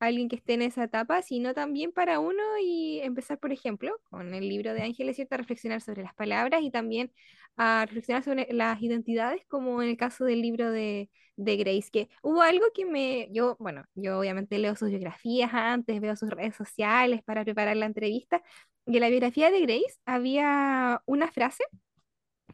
alguien 0.00 0.28
que 0.28 0.36
esté 0.36 0.54
en 0.54 0.62
esa 0.62 0.84
etapa, 0.84 1.22
sino 1.22 1.54
también 1.54 1.92
para 1.92 2.20
uno 2.20 2.42
y 2.62 3.00
empezar, 3.00 3.38
por 3.38 3.52
ejemplo, 3.52 3.92
con 4.10 4.34
el 4.34 4.48
libro 4.48 4.72
de 4.74 4.82
Ángeles, 4.82 5.16
¿cierto? 5.16 5.34
A 5.34 5.38
reflexionar 5.38 5.80
sobre 5.80 6.02
las 6.02 6.14
palabras 6.14 6.62
y 6.62 6.70
también 6.70 7.12
a 7.56 7.84
reflexionar 7.86 8.22
sobre 8.24 8.46
las 8.52 8.80
identidades, 8.82 9.42
como 9.48 9.82
en 9.82 9.88
el 9.90 9.96
caso 9.96 10.24
del 10.24 10.42
libro 10.42 10.70
de 10.70 11.10
de 11.40 11.56
Grace, 11.56 11.88
que 11.92 12.08
hubo 12.22 12.42
algo 12.42 12.66
que 12.74 12.84
me, 12.84 13.28
yo, 13.32 13.56
bueno, 13.60 13.84
yo 13.94 14.18
obviamente 14.18 14.58
leo 14.58 14.74
sus 14.74 14.88
biografías 14.90 15.50
antes, 15.54 16.00
veo 16.00 16.16
sus 16.16 16.30
redes 16.30 16.56
sociales 16.56 17.22
para 17.22 17.44
preparar 17.44 17.76
la 17.76 17.86
entrevista, 17.86 18.42
y 18.86 18.96
en 18.96 19.00
la 19.02 19.08
biografía 19.08 19.50
de 19.50 19.60
Grace 19.60 19.98
había 20.04 21.00
una 21.06 21.30
frase 21.30 21.62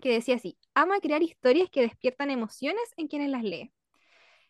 que 0.00 0.12
decía 0.12 0.36
así, 0.36 0.58
ama 0.74 1.00
crear 1.00 1.22
historias 1.22 1.70
que 1.70 1.82
despiertan 1.82 2.30
emociones 2.30 2.82
en 2.96 3.08
quienes 3.08 3.30
las 3.30 3.42
lee. 3.44 3.72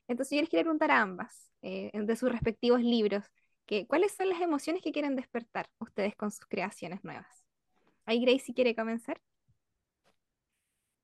Entonces 0.09 0.37
yo 0.37 0.41
les 0.43 0.51
quería 0.51 0.65
preguntar 0.65 0.91
a 0.91 1.03
ambas, 1.03 1.51
eh, 1.63 1.91
de 1.95 2.17
sus 2.17 2.31
respectivos 2.31 2.83
libros, 2.83 3.25
que, 3.67 3.87
¿cuáles 3.87 4.13
son 4.13 4.29
las 4.29 4.41
emociones 4.41 4.83
que 4.83 4.93
quieren 4.93 5.17
despertar 5.17 5.69
ustedes 5.79 6.15
con 6.17 6.31
sus 6.31 6.47
creaciones 6.47 7.03
nuevas? 7.05 7.47
Ahí 8.07 8.21
Grace 8.23 8.41
si 8.47 8.55
quiere 8.55 8.75
comenzar. 8.77 9.21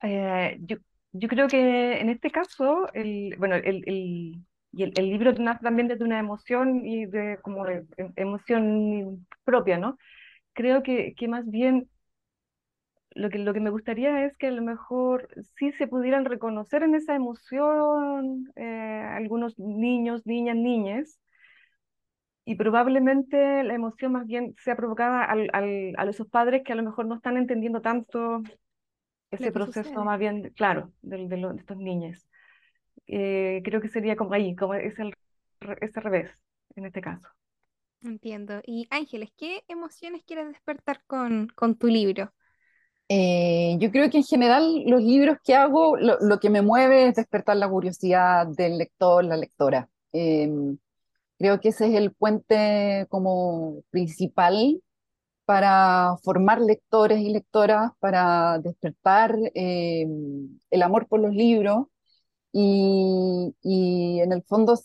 Eh, 0.03 0.59
yo, 0.63 0.77
yo 1.13 1.29
creo 1.29 1.49
que 1.49 2.01
en 2.01 2.09
este 2.11 2.31
caso, 2.31 2.93
el, 2.95 3.37
bueno, 3.39 3.57
el, 3.57 3.83
el, 3.87 4.45
el, 4.73 4.93
el 4.97 5.11
libro 5.11 5.33
nace 5.35 5.63
también 5.63 5.89
desde 5.89 6.05
una 6.05 6.19
emoción 6.21 6.87
y 6.87 7.07
de 7.07 7.39
como 7.43 7.67
em- 7.69 7.87
emoción 8.17 9.27
propia, 9.45 9.79
¿no? 9.79 9.99
Creo 10.55 10.83
que, 10.83 11.15
que 11.17 11.29
más 11.29 11.49
bien 11.51 11.91
lo 13.13 13.31
que, 13.31 13.39
lo 13.39 13.53
que 13.55 13.61
me 13.61 13.71
gustaría 13.71 14.25
es 14.27 14.37
que 14.37 14.49
a 14.49 14.51
lo 14.53 14.63
mejor 14.63 15.29
sí 15.59 15.73
se 15.73 15.89
pudieran 15.89 16.25
reconocer 16.25 16.83
en 16.83 16.95
esa 16.95 17.15
emoción 17.15 18.53
eh, 18.57 18.65
algunos 19.17 19.59
niños, 19.59 20.27
niñas, 20.27 20.57
niñas, 20.57 21.19
y 22.45 22.57
probablemente 22.57 23.63
la 23.65 23.75
emoción 23.75 24.13
más 24.13 24.27
bien 24.27 24.55
sea 24.63 24.77
provocada 24.77 25.25
al, 25.25 25.51
al, 25.53 25.95
a 25.99 26.05
esos 26.11 26.29
padres 26.29 26.63
que 26.65 26.73
a 26.73 26.77
lo 26.77 26.83
mejor 26.83 27.07
no 27.07 27.15
están 27.17 27.37
entendiendo 27.37 27.81
tanto 27.83 28.43
ese 29.33 29.53
proceso 29.53 29.91
sucede. 29.93 30.05
más 30.05 30.19
bien, 30.19 30.51
claro, 30.57 30.93
de, 31.03 31.29
de, 31.29 31.37
lo- 31.39 31.53
de 31.55 31.61
estos 31.61 31.79
niños. 31.79 32.27
Eh, 33.09 33.63
creo 33.65 33.81
que 33.83 33.89
sería 33.89 34.17
como 34.17 34.35
ahí, 34.35 34.57
como 34.57 34.75
es 34.75 34.99
el, 35.01 35.15
re- 35.61 35.79
es 35.83 35.97
al 35.97 36.05
revés 36.05 36.31
en 36.77 36.87
este 36.87 37.01
caso. 37.03 37.29
Entiendo. 38.03 38.61
Y 38.67 38.87
Ángeles, 38.91 39.31
¿qué 39.39 39.65
emociones 39.69 40.23
quieres 40.25 40.49
despertar 40.49 41.03
con, 41.07 41.49
con 41.55 41.77
tu 41.77 41.87
libro? 41.87 42.33
Eh, 43.13 43.77
yo 43.81 43.91
creo 43.91 44.09
que 44.11 44.19
en 44.19 44.25
general 44.25 44.85
los 44.87 45.03
libros 45.03 45.39
que 45.45 45.55
hago, 45.57 45.97
lo, 45.97 46.19
lo 46.21 46.39
que 46.39 46.49
me 46.51 46.63
mueve 46.63 47.09
es 47.09 47.17
despertar 47.17 47.57
la 47.57 47.69
curiosidad 47.69 48.47
del 48.47 48.79
lector, 48.79 49.25
la 49.25 49.37
lectora. 49.37 49.91
Eh, 50.13 50.49
creo 51.39 51.61
que 51.61 51.71
ese 51.71 51.89
es 51.89 51.95
el 51.95 52.13
puente 52.15 53.07
como 53.11 53.83
principal 53.91 54.81
para 55.47 56.17
formar 56.25 56.61
lectores 56.61 57.21
y 57.21 57.31
lectoras, 57.31 57.93
para 58.01 58.59
despertar 58.61 59.37
eh, 59.55 60.07
el 60.71 60.83
amor 60.83 61.09
por 61.09 61.21
los 61.21 61.35
libros 61.35 61.87
y, 62.53 63.55
y 63.63 64.21
en 64.21 64.33
el 64.33 64.43
fondo 64.45 64.79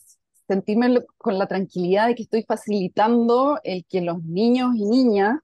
sentirme 0.47 1.03
con 1.17 1.37
la 1.39 1.47
tranquilidad 1.47 2.07
de 2.07 2.15
que 2.15 2.23
estoy 2.23 2.43
facilitando 2.43 3.59
el 3.63 3.85
que 3.87 4.01
los 4.01 4.23
niños 4.23 4.75
y 4.75 4.85
niñas 4.85 5.39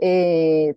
eh, 0.00 0.74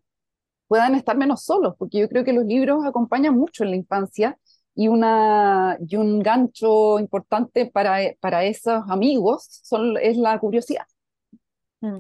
puedan 0.70 0.96
estar 0.96 1.18
menos 1.18 1.44
solos, 1.44 1.76
porque 1.78 2.00
yo 2.00 2.08
creo 2.08 2.24
que 2.24 2.32
los 2.32 2.46
libros 2.46 2.86
acompañan 2.86 3.36
mucho 3.36 3.66
en 3.66 3.72
la 3.72 3.76
infancia 3.76 4.38
y, 4.76 4.88
una, 4.88 5.78
y 5.86 5.98
un 5.98 6.20
gancho 6.24 7.00
importante 7.00 7.66
para, 7.66 7.98
para 8.22 8.46
esos 8.46 8.84
amigos 8.88 9.46
son, 9.64 9.98
es 9.98 10.16
la 10.16 10.40
curiosidad. 10.40 10.86
Mm. 11.82 12.00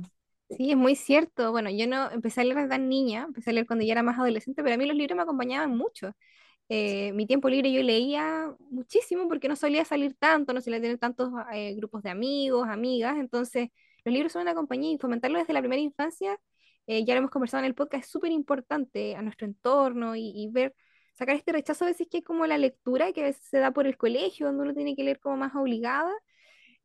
Sí, 0.52 0.72
es 0.72 0.78
muy 0.78 0.96
cierto. 0.96 1.52
Bueno, 1.52 1.70
yo 1.70 1.88
no 1.88 2.10
empecé 2.12 2.42
a 2.42 2.44
leer 2.44 2.70
tan 2.70 2.88
niña, 2.90 3.26
empecé 3.28 3.50
a 3.50 3.54
leer 3.54 3.68
cuando 3.68 3.86
ya 3.86 3.94
era 3.94 4.04
más 4.04 4.18
adolescente, 4.18 4.64
pero 4.64 4.76
a 4.76 4.78
mí 4.78 4.86
los 4.86 4.96
libros 4.96 5.16
me 5.18 5.24
acompañaban 5.24 5.76
mucho. 5.76 6.14
Eh, 6.70 7.14
mi 7.14 7.26
tiempo 7.26 7.50
libre 7.50 7.72
yo 7.72 7.82
leía 7.84 8.56
muchísimo 8.70 9.28
porque 9.28 9.50
no 9.50 9.56
solía 9.56 9.84
salir 9.86 10.16
tanto, 10.16 10.54
no 10.54 10.62
solía 10.62 10.80
tener 10.80 11.00
tantos 11.00 11.32
eh, 11.52 11.74
grupos 11.76 12.04
de 12.04 12.12
amigos, 12.12 12.68
amigas, 12.70 13.18
entonces 13.18 13.70
los 14.06 14.14
libros 14.14 14.32
son 14.34 14.44
una 14.44 14.54
compañía 14.54 14.92
y 14.94 15.00
fomentarlo 15.00 15.40
desde 15.40 15.54
la 15.54 15.62
primera 15.62 15.82
infancia, 15.82 16.40
eh, 16.90 17.06
ya 17.06 17.14
lo 17.14 17.20
hemos 17.20 17.32
conversado 17.32 17.62
en 17.62 17.68
el 17.68 17.76
podcast, 17.76 18.06
es 18.06 18.12
súper 18.12 18.32
importante 18.32 19.16
a 19.16 19.22
nuestro 19.22 19.46
entorno 19.48 20.16
y, 20.16 20.50
ver, 20.52 20.74
sacar 21.14 21.36
este 21.36 21.52
rechazo 21.52 21.86
a 21.86 21.90
veces 21.90 22.08
que 22.10 22.20
es 22.20 22.24
como 22.24 22.48
la 22.48 22.58
lectura 22.58 23.14
que 23.14 23.22
a 23.22 23.26
veces 23.26 23.46
se 23.48 23.60
da 23.60 23.72
por 23.72 23.86
el 23.88 23.98
colegio, 23.98 24.48
donde 24.48 24.64
uno 24.64 24.74
tiene 24.74 24.96
que 24.96 25.04
leer 25.04 25.20
como 25.20 25.38
más 25.38 25.56
obligada. 25.56 26.12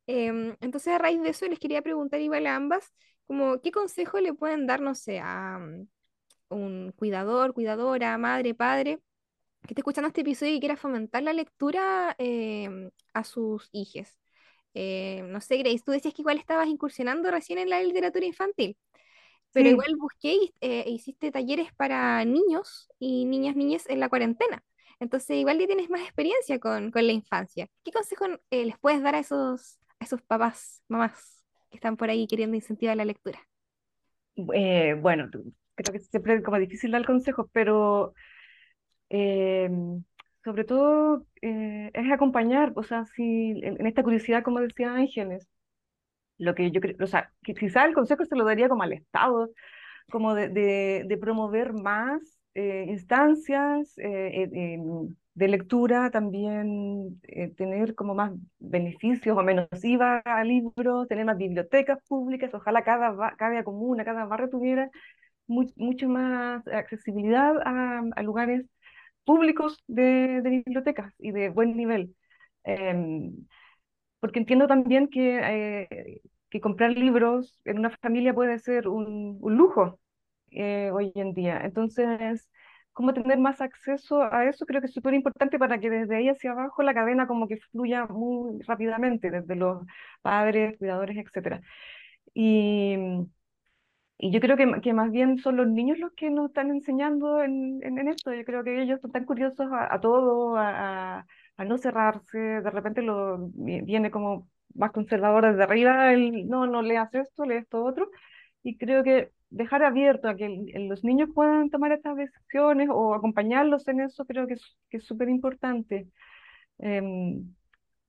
Em, 0.07 0.55
entonces 0.61 0.93
a 0.93 0.99
raíz 0.99 1.21
de 1.21 1.29
eso 1.29 1.47
les 1.47 1.59
quería 1.59 1.81
preguntar 1.81 2.21
igual 2.21 2.45
a 2.47 2.55
ambas, 2.55 2.93
como, 3.27 3.61
¿qué 3.61 3.71
consejo 3.71 4.19
le 4.19 4.33
pueden 4.33 4.67
dar, 4.67 4.81
no 4.81 4.95
sé, 4.95 5.19
a 5.19 5.59
mm, 5.59 5.87
un 6.49 6.91
cuidador, 6.97 7.53
cuidadora, 7.53 8.17
madre, 8.17 8.53
padre? 8.55 8.99
que 9.67 9.73
esté 9.73 9.81
escuchando 9.81 10.09
este 10.09 10.21
episodio 10.21 10.53
y 10.55 10.59
quiera 10.59 10.77
fomentar 10.77 11.23
la 11.23 11.33
lectura 11.33 12.15
em, 12.19 12.91
a 13.13 13.23
sus 13.23 13.69
hijos. 13.71 14.09
Eh, 14.73 15.23
no 15.23 15.41
sé, 15.41 15.57
Grace, 15.57 15.81
tú 15.85 15.91
decías 15.91 16.13
que 16.13 16.21
igual 16.21 16.37
estabas 16.37 16.67
incursionando 16.67 17.31
recién 17.31 17.59
en 17.59 17.69
la 17.69 17.81
literatura 17.81 18.25
infantil, 18.25 18.77
pero 19.55 19.69
Sí, 19.69 19.71
igual 19.71 19.95
busqué 19.97 20.35
y 20.35 20.55
eh, 20.61 20.85
hiciste 20.89 21.31
talleres 21.31 21.73
para 21.75 22.25
niños 22.25 22.89
y 22.99 23.25
niñas, 23.25 23.57
niñas 23.57 23.85
en 23.89 24.01
la 24.01 24.09
cuarentena. 24.09 24.63
Entonces, 25.01 25.37
igual 25.37 25.59
ya 25.59 25.67
tienes 25.67 25.89
más 25.91 26.01
experiencia 26.03 26.59
con, 26.59 26.91
con 26.91 27.07
la 27.07 27.13
infancia. 27.13 27.69
¿Qué 27.85 27.93
consejo 27.93 28.25
eh, 28.51 28.65
les 28.65 28.79
puedes 28.79 29.03
dar 29.03 29.15
a 29.15 29.19
esos, 29.21 29.79
a 29.99 30.05
esos 30.05 30.21
papás, 30.23 30.83
mamás 30.89 31.45
que 31.71 31.77
están 31.77 31.97
por 31.97 32.09
ahí 32.11 32.27
queriendo 32.27 32.57
incentivar 32.57 32.97
la 32.97 33.05
lectura? 33.05 33.39
eh, 34.53 34.95
bueno, 34.99 35.29
creo 35.75 35.93
que 35.93 35.99
siempre 35.99 36.35
es 36.35 36.43
como 36.43 36.59
difícil 36.59 36.91
dar 36.91 37.05
consejos, 37.05 37.47
pero 37.53 38.13
eh, 39.09 39.69
sobre 40.43 40.63
todo 40.65 41.25
eh, 41.41 41.91
es 41.93 42.11
acompañar, 42.11 42.73
o 42.75 42.83
sea, 42.83 43.05
si 43.07 43.51
en, 43.63 43.79
en 43.81 43.87
esta 43.87 44.03
curiosidad, 44.03 44.43
como 44.43 44.61
decía 44.61 44.93
Ángeles, 44.95 45.47
lo 46.37 46.55
que 46.55 46.71
yo 46.71 46.81
creo, 46.81 46.95
o 47.01 47.07
sea, 47.07 47.31
el 47.45 47.93
consejo 47.93 48.25
se 48.25 48.35
lo 48.35 48.45
daría 48.45 48.69
como 48.69 48.83
al 48.83 48.93
Estado, 48.93 49.51
como 50.11 50.35
de, 50.35 50.49
de, 50.49 51.17
promover 51.17 51.73
más 51.73 52.21
eh, 52.53 52.85
instancias 52.89 53.97
eh, 53.97 54.43
eh, 54.43 54.49
em, 54.53 55.15
de 55.33 55.47
lectura, 55.49 56.11
también 56.11 57.19
tener 57.57 57.95
como 57.95 58.15
más 58.15 58.31
beneficios 58.59 59.37
o 59.37 59.43
menos 59.43 59.67
IVA 59.83 60.19
a 60.25 60.43
libros, 60.45 61.07
tener 61.07 61.25
más 61.25 61.37
bibliotecas 61.37 61.99
públicas, 62.07 62.53
ojalá 62.53 62.83
cada, 62.83 63.35
cada 63.35 63.63
comuna, 63.63 64.05
cada 64.05 64.25
barrio 64.25 64.49
tuviera 64.49 64.89
mucho 65.47 66.09
más 66.09 66.65
accesibilidad 66.67 67.55
a, 67.65 68.01
a 68.15 68.23
lugares 68.23 68.65
públicos 69.25 69.83
de, 69.87 70.41
de, 70.41 70.49
bibliotecas 70.49 71.13
y 71.19 71.31
de 71.31 71.49
buen 71.49 71.75
nivel. 71.75 72.15
Porque 74.25 74.39
entiendo 74.39 74.65
también 74.67 75.07
que, 75.07 76.19
que 76.49 76.59
comprar 76.59 76.91
libros 76.97 77.59
en 77.63 77.77
una 77.77 77.91
familia 77.91 78.33
puede 78.33 78.57
ser 78.57 78.87
un, 78.87 79.37
un 79.39 79.55
lujo, 79.55 79.99
eh, 80.49 80.89
hoy 80.91 81.11
en 81.13 81.35
día. 81.35 81.61
Entonces, 81.63 82.49
cómo 82.91 83.13
tener 83.13 83.37
más 83.37 83.61
acceso 83.61 84.23
a 84.23 84.45
eso 84.49 84.65
creo 84.65 84.81
que 84.81 84.87
es 84.87 84.93
súper 84.93 85.13
importante 85.13 85.59
para 85.59 85.79
que 85.79 85.91
desde 85.91 86.15
ahí 86.15 86.27
hacia 86.27 86.53
abajo 86.53 86.81
la 86.81 86.95
cadena 86.95 87.27
como 87.27 87.47
que 87.47 87.57
fluya 87.71 88.07
muy 88.07 88.59
rápidamente, 88.63 89.29
desde 89.29 89.55
los 89.55 89.85
padres, 90.23 90.75
cuidadores, 90.79 91.17
etc. 91.17 91.61
Y, 92.33 92.97
y 94.17 94.31
yo 94.31 94.39
creo 94.39 94.57
que, 94.57 94.81
que, 94.81 94.93
más 94.93 95.11
bien 95.11 95.37
son 95.37 95.57
los 95.57 95.67
niños 95.67 95.99
los 95.99 96.13
que 96.13 96.29
nos 96.31 96.47
están 96.47 96.71
enseñando 96.71 97.43
en, 97.43 97.79
en, 97.83 98.07
esto. 98.07 98.33
Yo 98.33 98.43
creo 98.45 98.63
que 98.63 98.81
ellos 98.81 98.99
están 99.03 99.25
curiosos 99.25 99.67
a, 99.71 99.93
a 99.93 99.99
todo, 99.99 100.55
a, 100.57 101.19
a, 101.19 101.27
no 101.63 101.77
cerrarse. 101.77 102.37
De 102.37 102.69
repente 102.69 103.01
lo, 103.01 103.49
viene 103.53 104.11
como 104.11 104.49
más 104.73 104.91
conservador 104.91 105.45
desde 105.45 105.63
arriba, 105.63 106.13
el, 106.13 106.47
no, 106.47 106.67
no 106.67 106.81
leas 106.81 107.13
esto, 107.13 107.45
lees 107.45 107.63
esto 107.63 107.83
otro. 107.83 108.09
Y 108.63 108.77
creo 108.77 109.03
que 109.03 109.31
dejar 109.49 109.83
abierto 109.83 110.27
a 110.27 110.35
que 110.35 110.49
los 110.89 111.03
niños 111.03 111.29
puedan 111.33 111.69
tomar 111.69 111.91
estas 111.91 112.17
decisiones 112.17 112.89
o 112.91 113.13
acompañarlos 113.15 113.87
en 113.87 114.01
eso, 114.01 114.25
creo 114.25 114.47
que 114.47 114.55
es 114.89 115.05
súper 115.05 115.29
importante. 115.29 116.09
Em, 116.79 117.53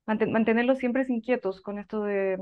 mantenerlos 0.07 0.79
siempre 0.79 1.05
inquietos 1.09 1.61
con 1.61 1.79
esto 1.79 2.03
de, 2.05 2.39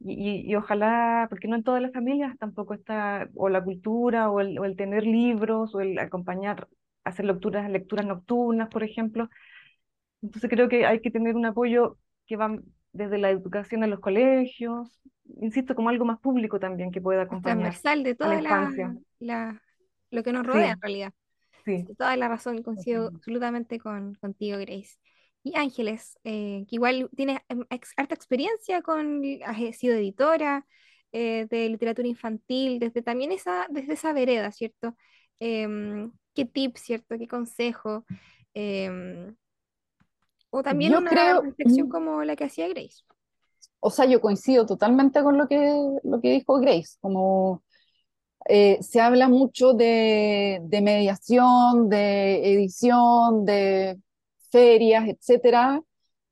y, 0.00 0.50
y, 0.50 0.54
ojalá, 0.56 1.26
porque 1.30 1.48
no 1.48 1.56
en 1.56 1.64
todas 1.64 1.82
las 1.82 1.92
familias 1.92 2.36
tampoco 2.38 2.74
está, 2.74 3.28
o 3.34 3.48
la 3.48 3.62
cultura, 3.64 4.30
o 4.30 4.40
el, 4.40 4.58
o 4.58 4.64
el 4.64 4.76
tener 4.76 5.04
libros, 5.04 5.74
o 5.74 5.80
el 5.80 5.98
acompañar, 5.98 6.68
hacer 7.04 7.24
lecturas, 7.26 7.70
lecturas 7.70 8.06
nocturnas, 8.06 8.68
por 8.68 8.82
ejemplo. 8.84 9.28
Entonces 10.24 10.50
creo 10.50 10.70
que 10.70 10.86
hay 10.86 11.00
que 11.00 11.10
tener 11.10 11.36
un 11.36 11.44
apoyo 11.44 11.98
que 12.26 12.36
va 12.36 12.56
desde 12.92 13.18
la 13.18 13.28
educación 13.28 13.84
en 13.84 13.90
los 13.90 14.00
colegios, 14.00 15.02
insisto, 15.40 15.74
como 15.74 15.90
algo 15.90 16.06
más 16.06 16.18
público 16.18 16.58
también 16.58 16.90
que 16.90 17.02
pueda 17.02 17.22
acompañar. 17.22 17.58
Transversal 17.58 18.02
de 18.02 18.14
toda 18.14 18.40
la, 18.40 18.94
la, 19.18 19.62
lo 20.10 20.22
que 20.22 20.32
nos 20.32 20.46
rodea 20.46 20.72
en 20.72 20.80
realidad. 20.80 21.12
Sí. 21.66 21.84
toda 21.98 22.16
la 22.16 22.28
razón, 22.28 22.62
coincido 22.62 23.08
absolutamente 23.08 23.78
con, 23.78 24.14
contigo, 24.14 24.58
Grace. 24.58 24.96
Y 25.42 25.56
Ángeles, 25.56 26.18
eh, 26.24 26.64
que 26.68 26.76
igual 26.76 27.10
tiene 27.14 27.42
em, 27.48 27.64
harta 27.96 28.14
experiencia 28.14 28.80
con, 28.80 29.22
ha 29.44 29.54
sido 29.72 29.94
editora 29.94 30.66
eh, 31.12 31.46
de 31.50 31.68
literatura 31.68 32.08
infantil, 32.08 32.78
desde 32.78 33.02
también 33.02 33.30
esa, 33.30 33.66
desde 33.68 33.92
esa 33.92 34.14
vereda, 34.14 34.50
¿cierto? 34.52 34.96
Em, 35.38 36.12
¿Qué 36.34 36.46
tips, 36.46 36.80
¿cierto? 36.80 37.18
¿Qué 37.18 37.28
consejo? 37.28 38.06
O 40.56 40.62
también 40.62 40.94
una 40.94 41.10
creo, 41.10 41.42
reflexión 41.42 41.88
como 41.88 42.22
la 42.22 42.36
que 42.36 42.44
hacía 42.44 42.68
Grace. 42.68 43.02
O 43.80 43.90
sea, 43.90 44.04
yo 44.04 44.20
coincido 44.20 44.64
totalmente 44.66 45.20
con 45.24 45.36
lo 45.36 45.48
que, 45.48 45.58
lo 46.04 46.20
que 46.20 46.30
dijo 46.30 46.60
Grace, 46.60 46.96
como 47.00 47.64
eh, 48.48 48.78
se 48.80 49.00
habla 49.00 49.28
mucho 49.28 49.72
de, 49.72 50.60
de, 50.62 50.80
mediación, 50.80 51.88
de 51.88 52.52
edición, 52.52 53.44
de 53.44 53.98
ferias, 54.52 55.08
etcétera, 55.08 55.82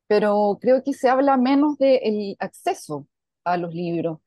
pero 0.07 0.57
creo 0.61 0.85
que 0.85 0.93
se 0.93 1.09
habla 1.09 1.37
menos 1.37 1.77
del 1.79 2.37
acceso 2.39 3.09
a 3.43 3.57
los 3.57 3.75
libros. 3.75 4.21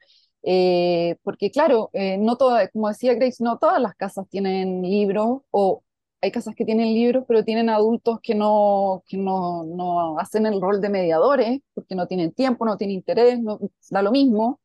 Eh, 0.43 1.15
porque 1.23 1.51
claro, 1.51 1.89
eh, 1.93 2.17
no 2.17 2.35
toda, 2.35 2.67
como 2.67 2.89
decía 2.89 3.13
Grace, 3.13 3.41
no 3.41 3.59
todas 3.59 3.81
las 3.81 3.95
casas 3.95 4.27
tienen 4.29 4.81
libros 4.81 5.43
o 5.51 5.84
hay 6.25 6.31
casas 6.31 6.55
que 6.55 6.65
tienen 6.65 6.93
libros, 6.93 7.25
pero 7.27 7.43
tienen 7.45 7.69
adultos 7.69 8.19
que 8.21 8.35
no, 8.35 9.03
que 9.07 9.17
no, 9.17 9.63
no 9.63 10.19
hacen 10.19 10.45
el 10.45 10.61
rol 10.61 10.81
de 10.81 10.89
mediadores, 10.89 11.61
porque 11.73 11.95
no 11.95 12.07
tienen 12.07 12.33
tiempo, 12.33 12.65
no 12.65 12.77
tienen 12.77 12.97
interés, 12.97 13.39
no, 13.41 13.59
da 13.89 14.01
lo 14.01 14.11
mismo. 14.11 14.59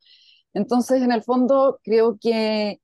Entonces, 0.54 1.02
en 1.02 1.12
el 1.12 1.22
fondo, 1.22 1.80
creo 1.84 2.18
que 2.20 2.80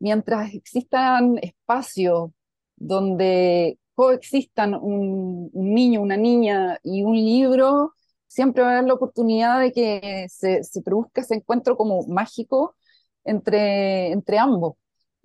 mientras 0.00 0.54
existan 0.54 1.38
espacios 1.42 2.30
donde 2.76 3.78
coexistan 3.94 4.74
un, 4.74 5.50
un, 5.52 5.74
niño, 5.74 6.02
una 6.02 6.16
niña 6.16 6.78
y 6.82 7.02
un 7.02 7.14
libro, 7.16 7.94
siempre 8.26 8.62
va 8.62 8.70
a 8.70 8.72
haber 8.72 8.84
la 8.88 8.94
oportunidad 8.94 9.60
de 9.60 9.72
que 9.72 10.26
se, 10.28 10.62
se 10.64 10.82
produzca 10.82 11.22
ese 11.22 11.36
encuentro 11.36 11.76
como 11.76 12.06
mágico 12.06 12.76
entre, 13.24 14.12
entre 14.12 14.38
ambos. 14.38 14.76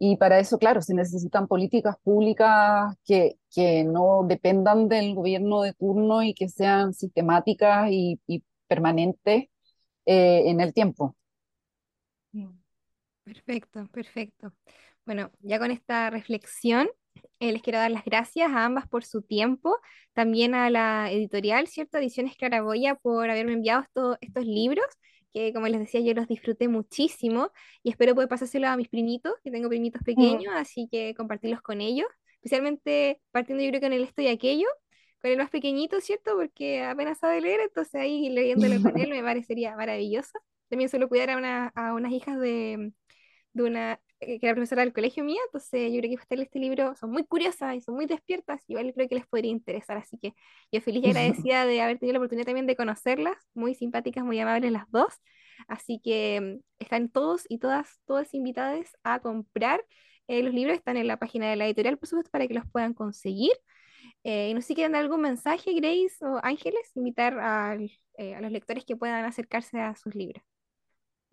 Y 0.03 0.17
para 0.17 0.39
eso, 0.39 0.57
claro, 0.57 0.81
se 0.81 0.95
necesitan 0.95 1.47
políticas 1.47 1.95
públicas 2.03 2.95
que, 3.05 3.37
que 3.53 3.83
no 3.83 4.25
dependan 4.27 4.89
del 4.89 5.13
gobierno 5.13 5.61
de 5.61 5.73
turno 5.73 6.23
y 6.23 6.33
que 6.33 6.49
sean 6.49 6.95
sistemáticas 6.95 7.91
y, 7.91 8.19
y 8.25 8.43
permanentes 8.67 9.43
eh, 10.07 10.43
en 10.49 10.59
el 10.59 10.73
tiempo. 10.73 11.15
Perfecto, 13.23 13.87
perfecto. 13.93 14.51
Bueno, 15.05 15.29
ya 15.41 15.59
con 15.59 15.69
esta 15.69 16.09
reflexión, 16.09 16.89
eh, 17.39 17.51
les 17.51 17.61
quiero 17.61 17.77
dar 17.77 17.91
las 17.91 18.03
gracias 18.03 18.49
a 18.49 18.65
ambas 18.65 18.87
por 18.87 19.05
su 19.05 19.21
tiempo, 19.21 19.77
también 20.13 20.55
a 20.55 20.71
la 20.71 21.11
editorial, 21.11 21.67
¿cierto? 21.67 21.99
Ediciones 21.99 22.35
Claraboya, 22.35 22.95
por 22.95 23.29
haberme 23.29 23.53
enviado 23.53 23.85
estos 24.19 24.45
libros 24.45 24.87
que 25.33 25.53
como 25.53 25.67
les 25.67 25.79
decía 25.79 26.01
yo 26.01 26.13
los 26.13 26.27
disfruté 26.27 26.67
muchísimo 26.67 27.51
y 27.83 27.89
espero 27.91 28.15
poder 28.15 28.29
pasárselo 28.29 28.67
a 28.67 28.77
mis 28.77 28.89
primitos, 28.89 29.33
que 29.43 29.51
tengo 29.51 29.69
primitos 29.69 30.01
pequeños, 30.03 30.53
así 30.55 30.87
que 30.91 31.13
compartirlos 31.15 31.61
con 31.61 31.81
ellos, 31.81 32.07
especialmente 32.35 33.21
partiendo 33.31 33.63
yo 33.63 33.69
creo 33.69 33.81
que 33.81 33.87
en 33.87 33.93
el 33.93 34.03
esto 34.03 34.21
y 34.21 34.27
aquello, 34.27 34.67
con 35.21 35.31
el 35.31 35.37
más 35.37 35.49
pequeñito, 35.49 36.01
¿cierto? 36.01 36.35
Porque 36.35 36.83
apenas 36.83 37.19
sabe 37.19 37.41
leer, 37.41 37.61
entonces 37.61 37.95
ahí 37.95 38.29
leyéndolo 38.29 38.81
con 38.81 38.99
él 38.99 39.09
me 39.11 39.21
parecería 39.23 39.75
maravilloso. 39.75 40.39
También 40.69 40.89
suelo 40.89 41.09
cuidar 41.09 41.29
a, 41.31 41.37
una, 41.37 41.67
a 41.75 41.93
unas 41.93 42.11
hijas 42.11 42.39
de, 42.39 42.93
de 43.53 43.63
una 43.63 43.99
que 44.21 44.39
era 44.41 44.53
profesora 44.53 44.83
del 44.83 44.93
colegio 44.93 45.23
mía, 45.23 45.39
entonces 45.47 45.91
yo 45.91 45.99
creo 45.99 46.11
que 46.11 46.21
ustedes 46.21 46.43
este 46.43 46.59
libro 46.59 46.95
son 46.95 47.11
muy 47.11 47.25
curiosas 47.25 47.75
y 47.75 47.81
son 47.81 47.95
muy 47.95 48.05
despiertas, 48.05 48.61
igual 48.67 48.93
creo 48.93 49.09
que 49.09 49.15
les 49.15 49.27
podría 49.27 49.51
interesar, 49.51 49.97
así 49.97 50.17
que 50.17 50.35
yo 50.71 50.79
feliz 50.81 51.03
y 51.03 51.09
agradecida 51.09 51.65
de 51.65 51.81
haber 51.81 51.97
tenido 51.97 52.13
la 52.13 52.19
oportunidad 52.19 52.45
también 52.45 52.67
de 52.67 52.75
conocerlas, 52.75 53.37
muy 53.53 53.73
simpáticas, 53.73 54.23
muy 54.23 54.39
amables 54.39 54.71
las 54.71 54.89
dos, 54.91 55.15
así 55.67 55.99
que 56.03 56.59
mm, 56.59 56.63
están 56.79 57.09
todos 57.09 57.45
y 57.49 57.57
todas, 57.57 57.99
todas 58.05 58.33
invitadas 58.33 58.95
a 59.03 59.19
comprar 59.19 59.83
eh, 60.27 60.43
los 60.43 60.53
libros, 60.53 60.77
están 60.77 60.97
en 60.97 61.07
la 61.07 61.17
página 61.17 61.49
de 61.49 61.55
la 61.55 61.65
editorial, 61.65 61.97
por 61.97 62.07
supuesto, 62.07 62.31
para 62.31 62.47
que 62.47 62.53
los 62.53 62.65
puedan 62.71 62.93
conseguir. 62.93 63.51
Eh, 64.23 64.49
y 64.49 64.53
no 64.53 64.61
sé 64.61 64.67
si 64.67 64.75
quieren 64.75 64.93
dar 64.93 65.01
algún 65.01 65.21
mensaje, 65.21 65.73
Grace 65.73 66.15
o 66.21 66.39
Ángeles, 66.43 66.91
invitar 66.95 67.39
a, 67.39 67.71
a 67.71 68.41
los 68.41 68.51
lectores 68.51 68.85
que 68.85 68.95
puedan 68.95 69.25
acercarse 69.25 69.79
a 69.79 69.95
sus 69.95 70.15
libros 70.15 70.43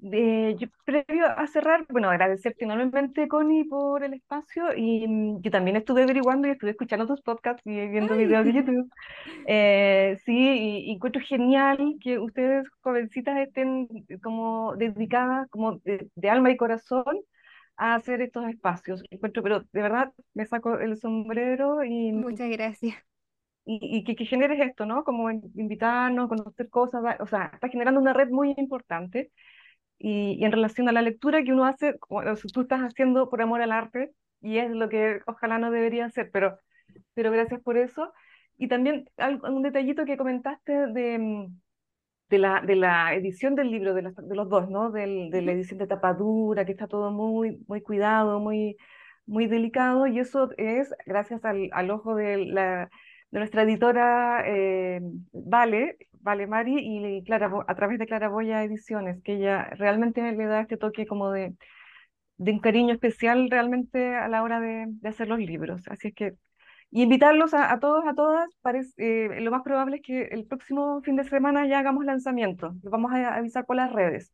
yo, 0.01 0.69
previo 0.85 1.27
a 1.27 1.47
cerrar, 1.49 1.85
bueno, 1.89 2.09
agradecerte 2.09 2.65
enormemente, 2.65 3.27
Connie, 3.27 3.65
por 3.65 4.05
el 4.05 4.15
espacio 4.15 4.75
y 4.77 5.07
mm, 5.07 5.41
yo 5.43 5.51
también 5.51 5.77
estuve 5.77 6.05
averiguando 6.05 6.47
y 6.47 6.53
estuve 6.53 6.71
escuchando 6.71 7.07
tus 7.07 7.21
podcasts 7.21 7.63
y 7.65 7.89
viendo 7.89 8.17
videos 8.17 8.45
de 8.45 8.53
YouTube. 8.55 8.91
Eh, 9.47 10.17
sí, 10.25 10.87
y, 10.87 10.93
encuentro 10.93 11.21
genial 11.21 11.97
que 12.01 12.19
ustedes, 12.19 12.69
jovencitas, 12.81 13.39
estén 13.39 13.89
como 14.23 14.77
dedicadas, 14.77 15.49
como 15.51 15.79
de, 15.79 16.31
alma 16.31 16.51
y 16.51 16.57
corazón, 16.57 17.19
a 17.77 17.97
hacer 17.97 18.23
estos 18.23 18.49
espacios. 18.49 19.03
Encuentro, 19.11 19.43
pero 19.43 19.61
de 19.61 19.83
verdad 19.83 20.13
me 20.35 20.47
saco 20.47 20.79
el 20.79 20.97
sombrero 20.97 21.83
y... 21.85 22.13
Muchas 22.13 22.51
gracias. 22.51 22.97
Y, 23.71 24.03
que, 24.05 24.17
que, 24.17 24.25
generes 24.25 24.61
esto, 24.61 24.87
¿no? 24.87 25.05
Como 25.05 25.31
invitarnos, 25.31 26.29
conocer 26.29 26.71
cosas, 26.71 27.03
o 27.21 27.27
sea, 27.27 27.51
está 27.53 27.69
generando 27.69 28.01
una 28.01 28.15
red 28.15 28.31
muy 28.31 28.55
importante 28.57 29.31
y, 29.99 30.45
en 30.45 30.53
relación 30.53 30.89
a 30.89 30.93
la 30.93 31.03
lectura 31.03 31.43
que 31.43 31.53
uno 31.53 31.65
hace, 31.65 31.99
como 31.99 32.23
tú 32.53 32.63
estás 32.63 32.81
haciendo 32.81 33.29
por 33.29 33.43
amor 33.43 33.63
al 33.63 33.73
arte, 33.73 34.13
y 34.41 34.59
es 34.59 34.71
lo 34.71 34.89
que 34.89 35.21
ojalá 35.27 35.59
no 35.59 35.71
debería 35.71 36.07
hacer, 36.07 36.31
pero, 36.33 36.59
pero 37.15 37.31
gracias 37.33 37.61
por 37.63 37.77
eso. 37.77 38.13
Y 38.57 38.69
también 38.69 39.09
un 39.45 39.63
detallito 39.63 40.05
que 40.05 40.17
comentaste 40.17 40.73
de, 40.89 41.19
mm, 41.19 41.61
de, 42.31 42.39
la, 42.39 42.61
de 42.63 42.77
la 42.77 43.15
edición 43.15 43.55
del 43.55 43.71
libro, 43.71 43.95
de, 43.95 44.03
de 44.03 44.37
los 44.37 44.49
dos, 44.49 44.69
¿no? 44.71 44.91
Del, 44.91 45.31
de 45.31 45.43
la 45.43 45.53
edición 45.53 45.79
de 45.79 45.87
tapadura, 45.87 46.65
que 46.65 46.73
está 46.73 46.87
todo 46.89 47.11
muy, 47.11 47.65
muy 47.69 47.81
cuidado, 47.83 48.41
muy, 48.41 48.77
muy 49.27 49.47
delicado, 49.47 50.07
y 50.07 50.19
eso 50.19 50.51
es 50.57 50.95
gracias 51.07 51.45
al, 51.45 51.69
al 51.73 51.91
ojo 51.91 52.15
de, 52.15 52.39
la, 52.47 52.91
de 53.31 53.39
nuestra 53.39 53.63
editora 53.63 54.43
eh, 54.47 55.01
Vale, 55.33 55.99
Vale 56.29 56.47
Mari 56.47 56.77
y 56.79 57.25
Clara, 57.25 57.51
a 57.67 57.75
través 57.75 57.99
de 57.99 58.07
Claraboya 58.07 58.63
Ediciones, 58.63 59.23
que 59.23 59.37
ella 59.37 59.71
realmente 59.79 60.21
le 60.33 60.45
da 60.45 60.61
este 60.61 60.77
toque 60.77 61.07
como 61.07 61.31
de, 61.31 61.55
un 62.37 62.59
cariño 62.61 62.93
especial 62.93 63.49
realmente 63.51 64.15
a 64.15 64.29
la 64.29 64.43
hora 64.43 64.61
de, 64.61 64.89
hacer 65.05 65.27
los 65.29 65.39
libros. 65.39 65.89
Así 65.89 66.09
es 66.09 66.15
que, 66.15 66.35
y 66.91 67.03
invitarlos 67.03 67.55
a, 67.55 67.73
a 67.73 67.81
todos, 67.81 68.05
a 68.07 68.15
todas, 68.15 68.51
parece, 68.61 68.93
eh, 68.99 69.41
lo 69.41 69.51
más 69.51 69.63
probable 69.63 69.97
es 69.97 70.03
que 70.03 70.25
el 70.25 70.45
próximo 70.47 71.01
fin 71.01 71.17
de 71.17 71.25
semana 71.25 71.67
ya 71.67 71.79
hagamos 71.79 72.05
lanzamiento, 72.05 72.75
lo 72.83 72.91
vamos 72.91 73.11
a 73.13 73.35
avisar 73.35 73.65
por 73.65 73.77
las 73.77 73.91
redes. 73.91 74.31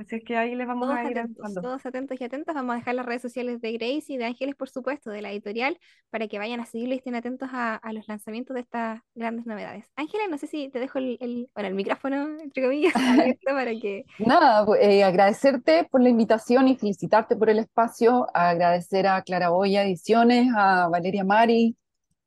Así 0.00 0.16
es 0.16 0.24
que 0.24 0.34
ahí 0.34 0.54
les 0.54 0.66
vamos 0.66 0.88
Todos 0.88 0.98
a 0.98 1.04
ir 1.04 1.18
atentos, 1.18 1.44
avisando. 1.44 1.60
todos 1.60 1.84
atentos 1.84 2.18
y 2.18 2.24
atentas. 2.24 2.54
Vamos 2.54 2.72
a 2.72 2.78
dejar 2.78 2.94
las 2.94 3.04
redes 3.04 3.20
sociales 3.20 3.60
de 3.60 3.72
Grace 3.72 4.04
y 4.08 4.16
de 4.16 4.24
Ángeles, 4.24 4.54
por 4.54 4.70
supuesto, 4.70 5.10
de 5.10 5.20
la 5.20 5.30
editorial, 5.30 5.78
para 6.08 6.26
que 6.26 6.38
vayan 6.38 6.58
a 6.58 6.64
seguirlo 6.64 6.94
y 6.94 6.98
estén 6.98 7.14
atentos 7.16 7.50
a, 7.52 7.74
a 7.76 7.92
los 7.92 8.08
lanzamientos 8.08 8.54
de 8.54 8.60
estas 8.62 9.00
grandes 9.14 9.44
novedades. 9.44 9.90
Ángeles, 9.96 10.28
no 10.30 10.38
sé 10.38 10.46
si 10.46 10.70
te 10.70 10.78
dejo 10.80 10.98
el, 10.98 11.18
el, 11.20 11.50
bueno, 11.54 11.68
el 11.68 11.74
micrófono, 11.74 12.40
entre 12.40 12.62
comillas, 12.62 12.94
abierto 12.96 13.50
para 13.52 13.72
que... 13.72 14.06
Nada, 14.18 14.64
eh, 14.80 15.04
agradecerte 15.04 15.84
por 15.90 16.00
la 16.02 16.08
invitación 16.08 16.68
y 16.68 16.76
felicitarte 16.76 17.36
por 17.36 17.50
el 17.50 17.58
espacio, 17.58 18.26
agradecer 18.32 19.06
a 19.06 19.20
Claraboya 19.22 19.82
Ediciones, 19.84 20.48
a 20.56 20.88
Valeria 20.88 21.24
Mari, 21.24 21.76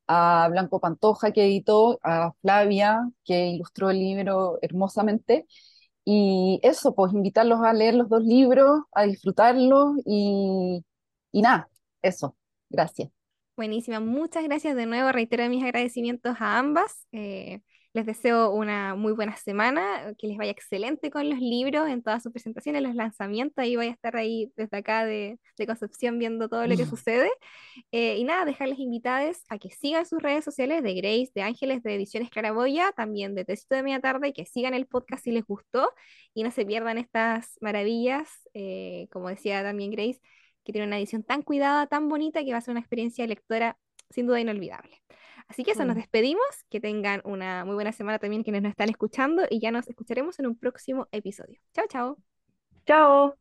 a 0.08 0.48
Blanco 0.52 0.80
Pantoja 0.80 1.32
que 1.32 1.46
editó, 1.46 2.00
a 2.04 2.32
Flavia 2.42 3.02
que 3.24 3.48
ilustró 3.48 3.90
el 3.92 4.00
libro 4.00 4.60
hermosamente. 4.62 5.48
Y 6.06 6.60
eso, 6.64 6.94
pues 6.96 7.14
invitarlos 7.14 7.62
a 7.62 7.74
leer 7.74 7.96
los 7.96 8.10
dos 8.10 8.24
libros, 8.24 8.82
a 8.94 9.04
disfrutarlos 9.06 9.98
y, 10.06 10.84
y 11.32 11.42
nada, 11.42 11.70
eso. 12.02 12.36
Gracias. 12.70 13.10
Buenísima, 13.56 14.00
muchas 14.00 14.44
gracias 14.44 14.76
de 14.76 14.86
nuevo. 14.88 15.12
Reitero 15.12 15.48
mis 15.50 15.64
agradecimientos 15.64 16.38
a 16.40 16.58
ambas. 16.58 17.08
Eh, 17.12 17.62
les 17.94 18.06
deseo 18.06 18.52
una 18.52 18.96
muy 18.96 19.14
buena 19.14 19.36
semana, 19.38 20.14
que 20.18 20.28
les 20.28 20.38
vaya 20.38 20.52
excelente 20.52 21.12
con 21.12 21.30
los 21.30 21.40
libros, 21.40 21.88
en 21.88 22.02
todas 22.02 22.24
sus 22.24 22.32
presentaciones, 22.32 22.82
los 22.82 22.96
lanzamientos. 22.96 23.56
Ahí 23.58 23.76
voy 23.76 23.88
a 23.88 23.92
estar 23.92 24.16
ahí 24.16 24.52
desde 24.56 24.78
acá 24.78 25.06
de, 25.06 25.40
de 25.58 25.68
Concepción 25.68 26.18
viendo 26.18 26.50
todo 26.50 26.66
lo 26.66 26.76
que 26.76 26.86
sucede. 26.88 27.30
Eh, 27.92 28.18
y 28.18 28.24
nada, 28.24 28.46
dejarles 28.46 28.80
invitadas 28.80 29.44
a 29.50 29.60
que 29.60 29.70
sigan 29.70 30.06
sus 30.06 30.22
redes 30.22 30.44
sociales 30.44 30.82
de 30.82 30.94
Grace, 30.96 31.32
de 31.36 31.44
Ángeles, 31.44 31.84
de 31.84 31.96
Ediciones 31.96 32.30
Claraboya, 32.32 32.92
también 32.94 33.36
de 33.36 33.46
Tecito 33.46 33.76
de 33.76 33.84
Media 33.84 34.00
Tarde, 34.00 34.30
y 34.30 34.34
que 34.34 34.46
sigan 34.46 34.74
el 34.74 34.88
podcast 34.88 35.24
si 35.24 35.32
les 35.32 35.46
gustó 35.46 35.92
y 36.34 36.44
no 36.44 36.52
se 36.52 36.66
pierdan 36.66 36.98
estas 36.98 37.58
maravillas, 37.62 38.28
eh, 38.56 39.08
como 39.12 39.30
decía 39.30 39.62
también 39.64 39.92
Grace 39.92 40.20
que 40.64 40.72
tiene 40.72 40.88
una 40.88 40.98
edición 40.98 41.24
tan 41.24 41.42
cuidada, 41.42 41.88
tan 41.88 42.10
bonita, 42.10 42.44
que 42.44 42.52
va 42.52 42.58
a 42.58 42.62
ser 42.62 42.72
una 42.72 42.80
experiencia 42.80 43.28
lectora 43.28 43.78
sin 44.10 44.28
duda 44.28 44.40
inolvidable. 44.40 45.02
Así 45.48 45.64
que 45.64 45.72
eso, 45.72 45.86
nos 45.86 45.96
Mm. 45.96 45.98
despedimos, 45.98 46.44
que 46.70 46.80
tengan 46.82 47.22
una 47.26 47.66
muy 47.66 47.76
buena 47.76 47.92
semana 47.92 48.20
también 48.20 48.44
quienes 48.44 48.62
nos 48.64 48.72
están 48.72 48.90
escuchando 48.90 49.44
y 49.50 49.60
ya 49.60 49.72
nos 49.72 49.88
escucharemos 49.88 50.40
en 50.40 50.48
un 50.48 50.58
próximo 50.58 51.08
episodio. 51.12 51.60
Chao, 51.74 51.86
chao. 51.90 52.18
Chao, 52.88 53.36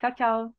chao, 0.00 0.12
chao. 0.18 0.52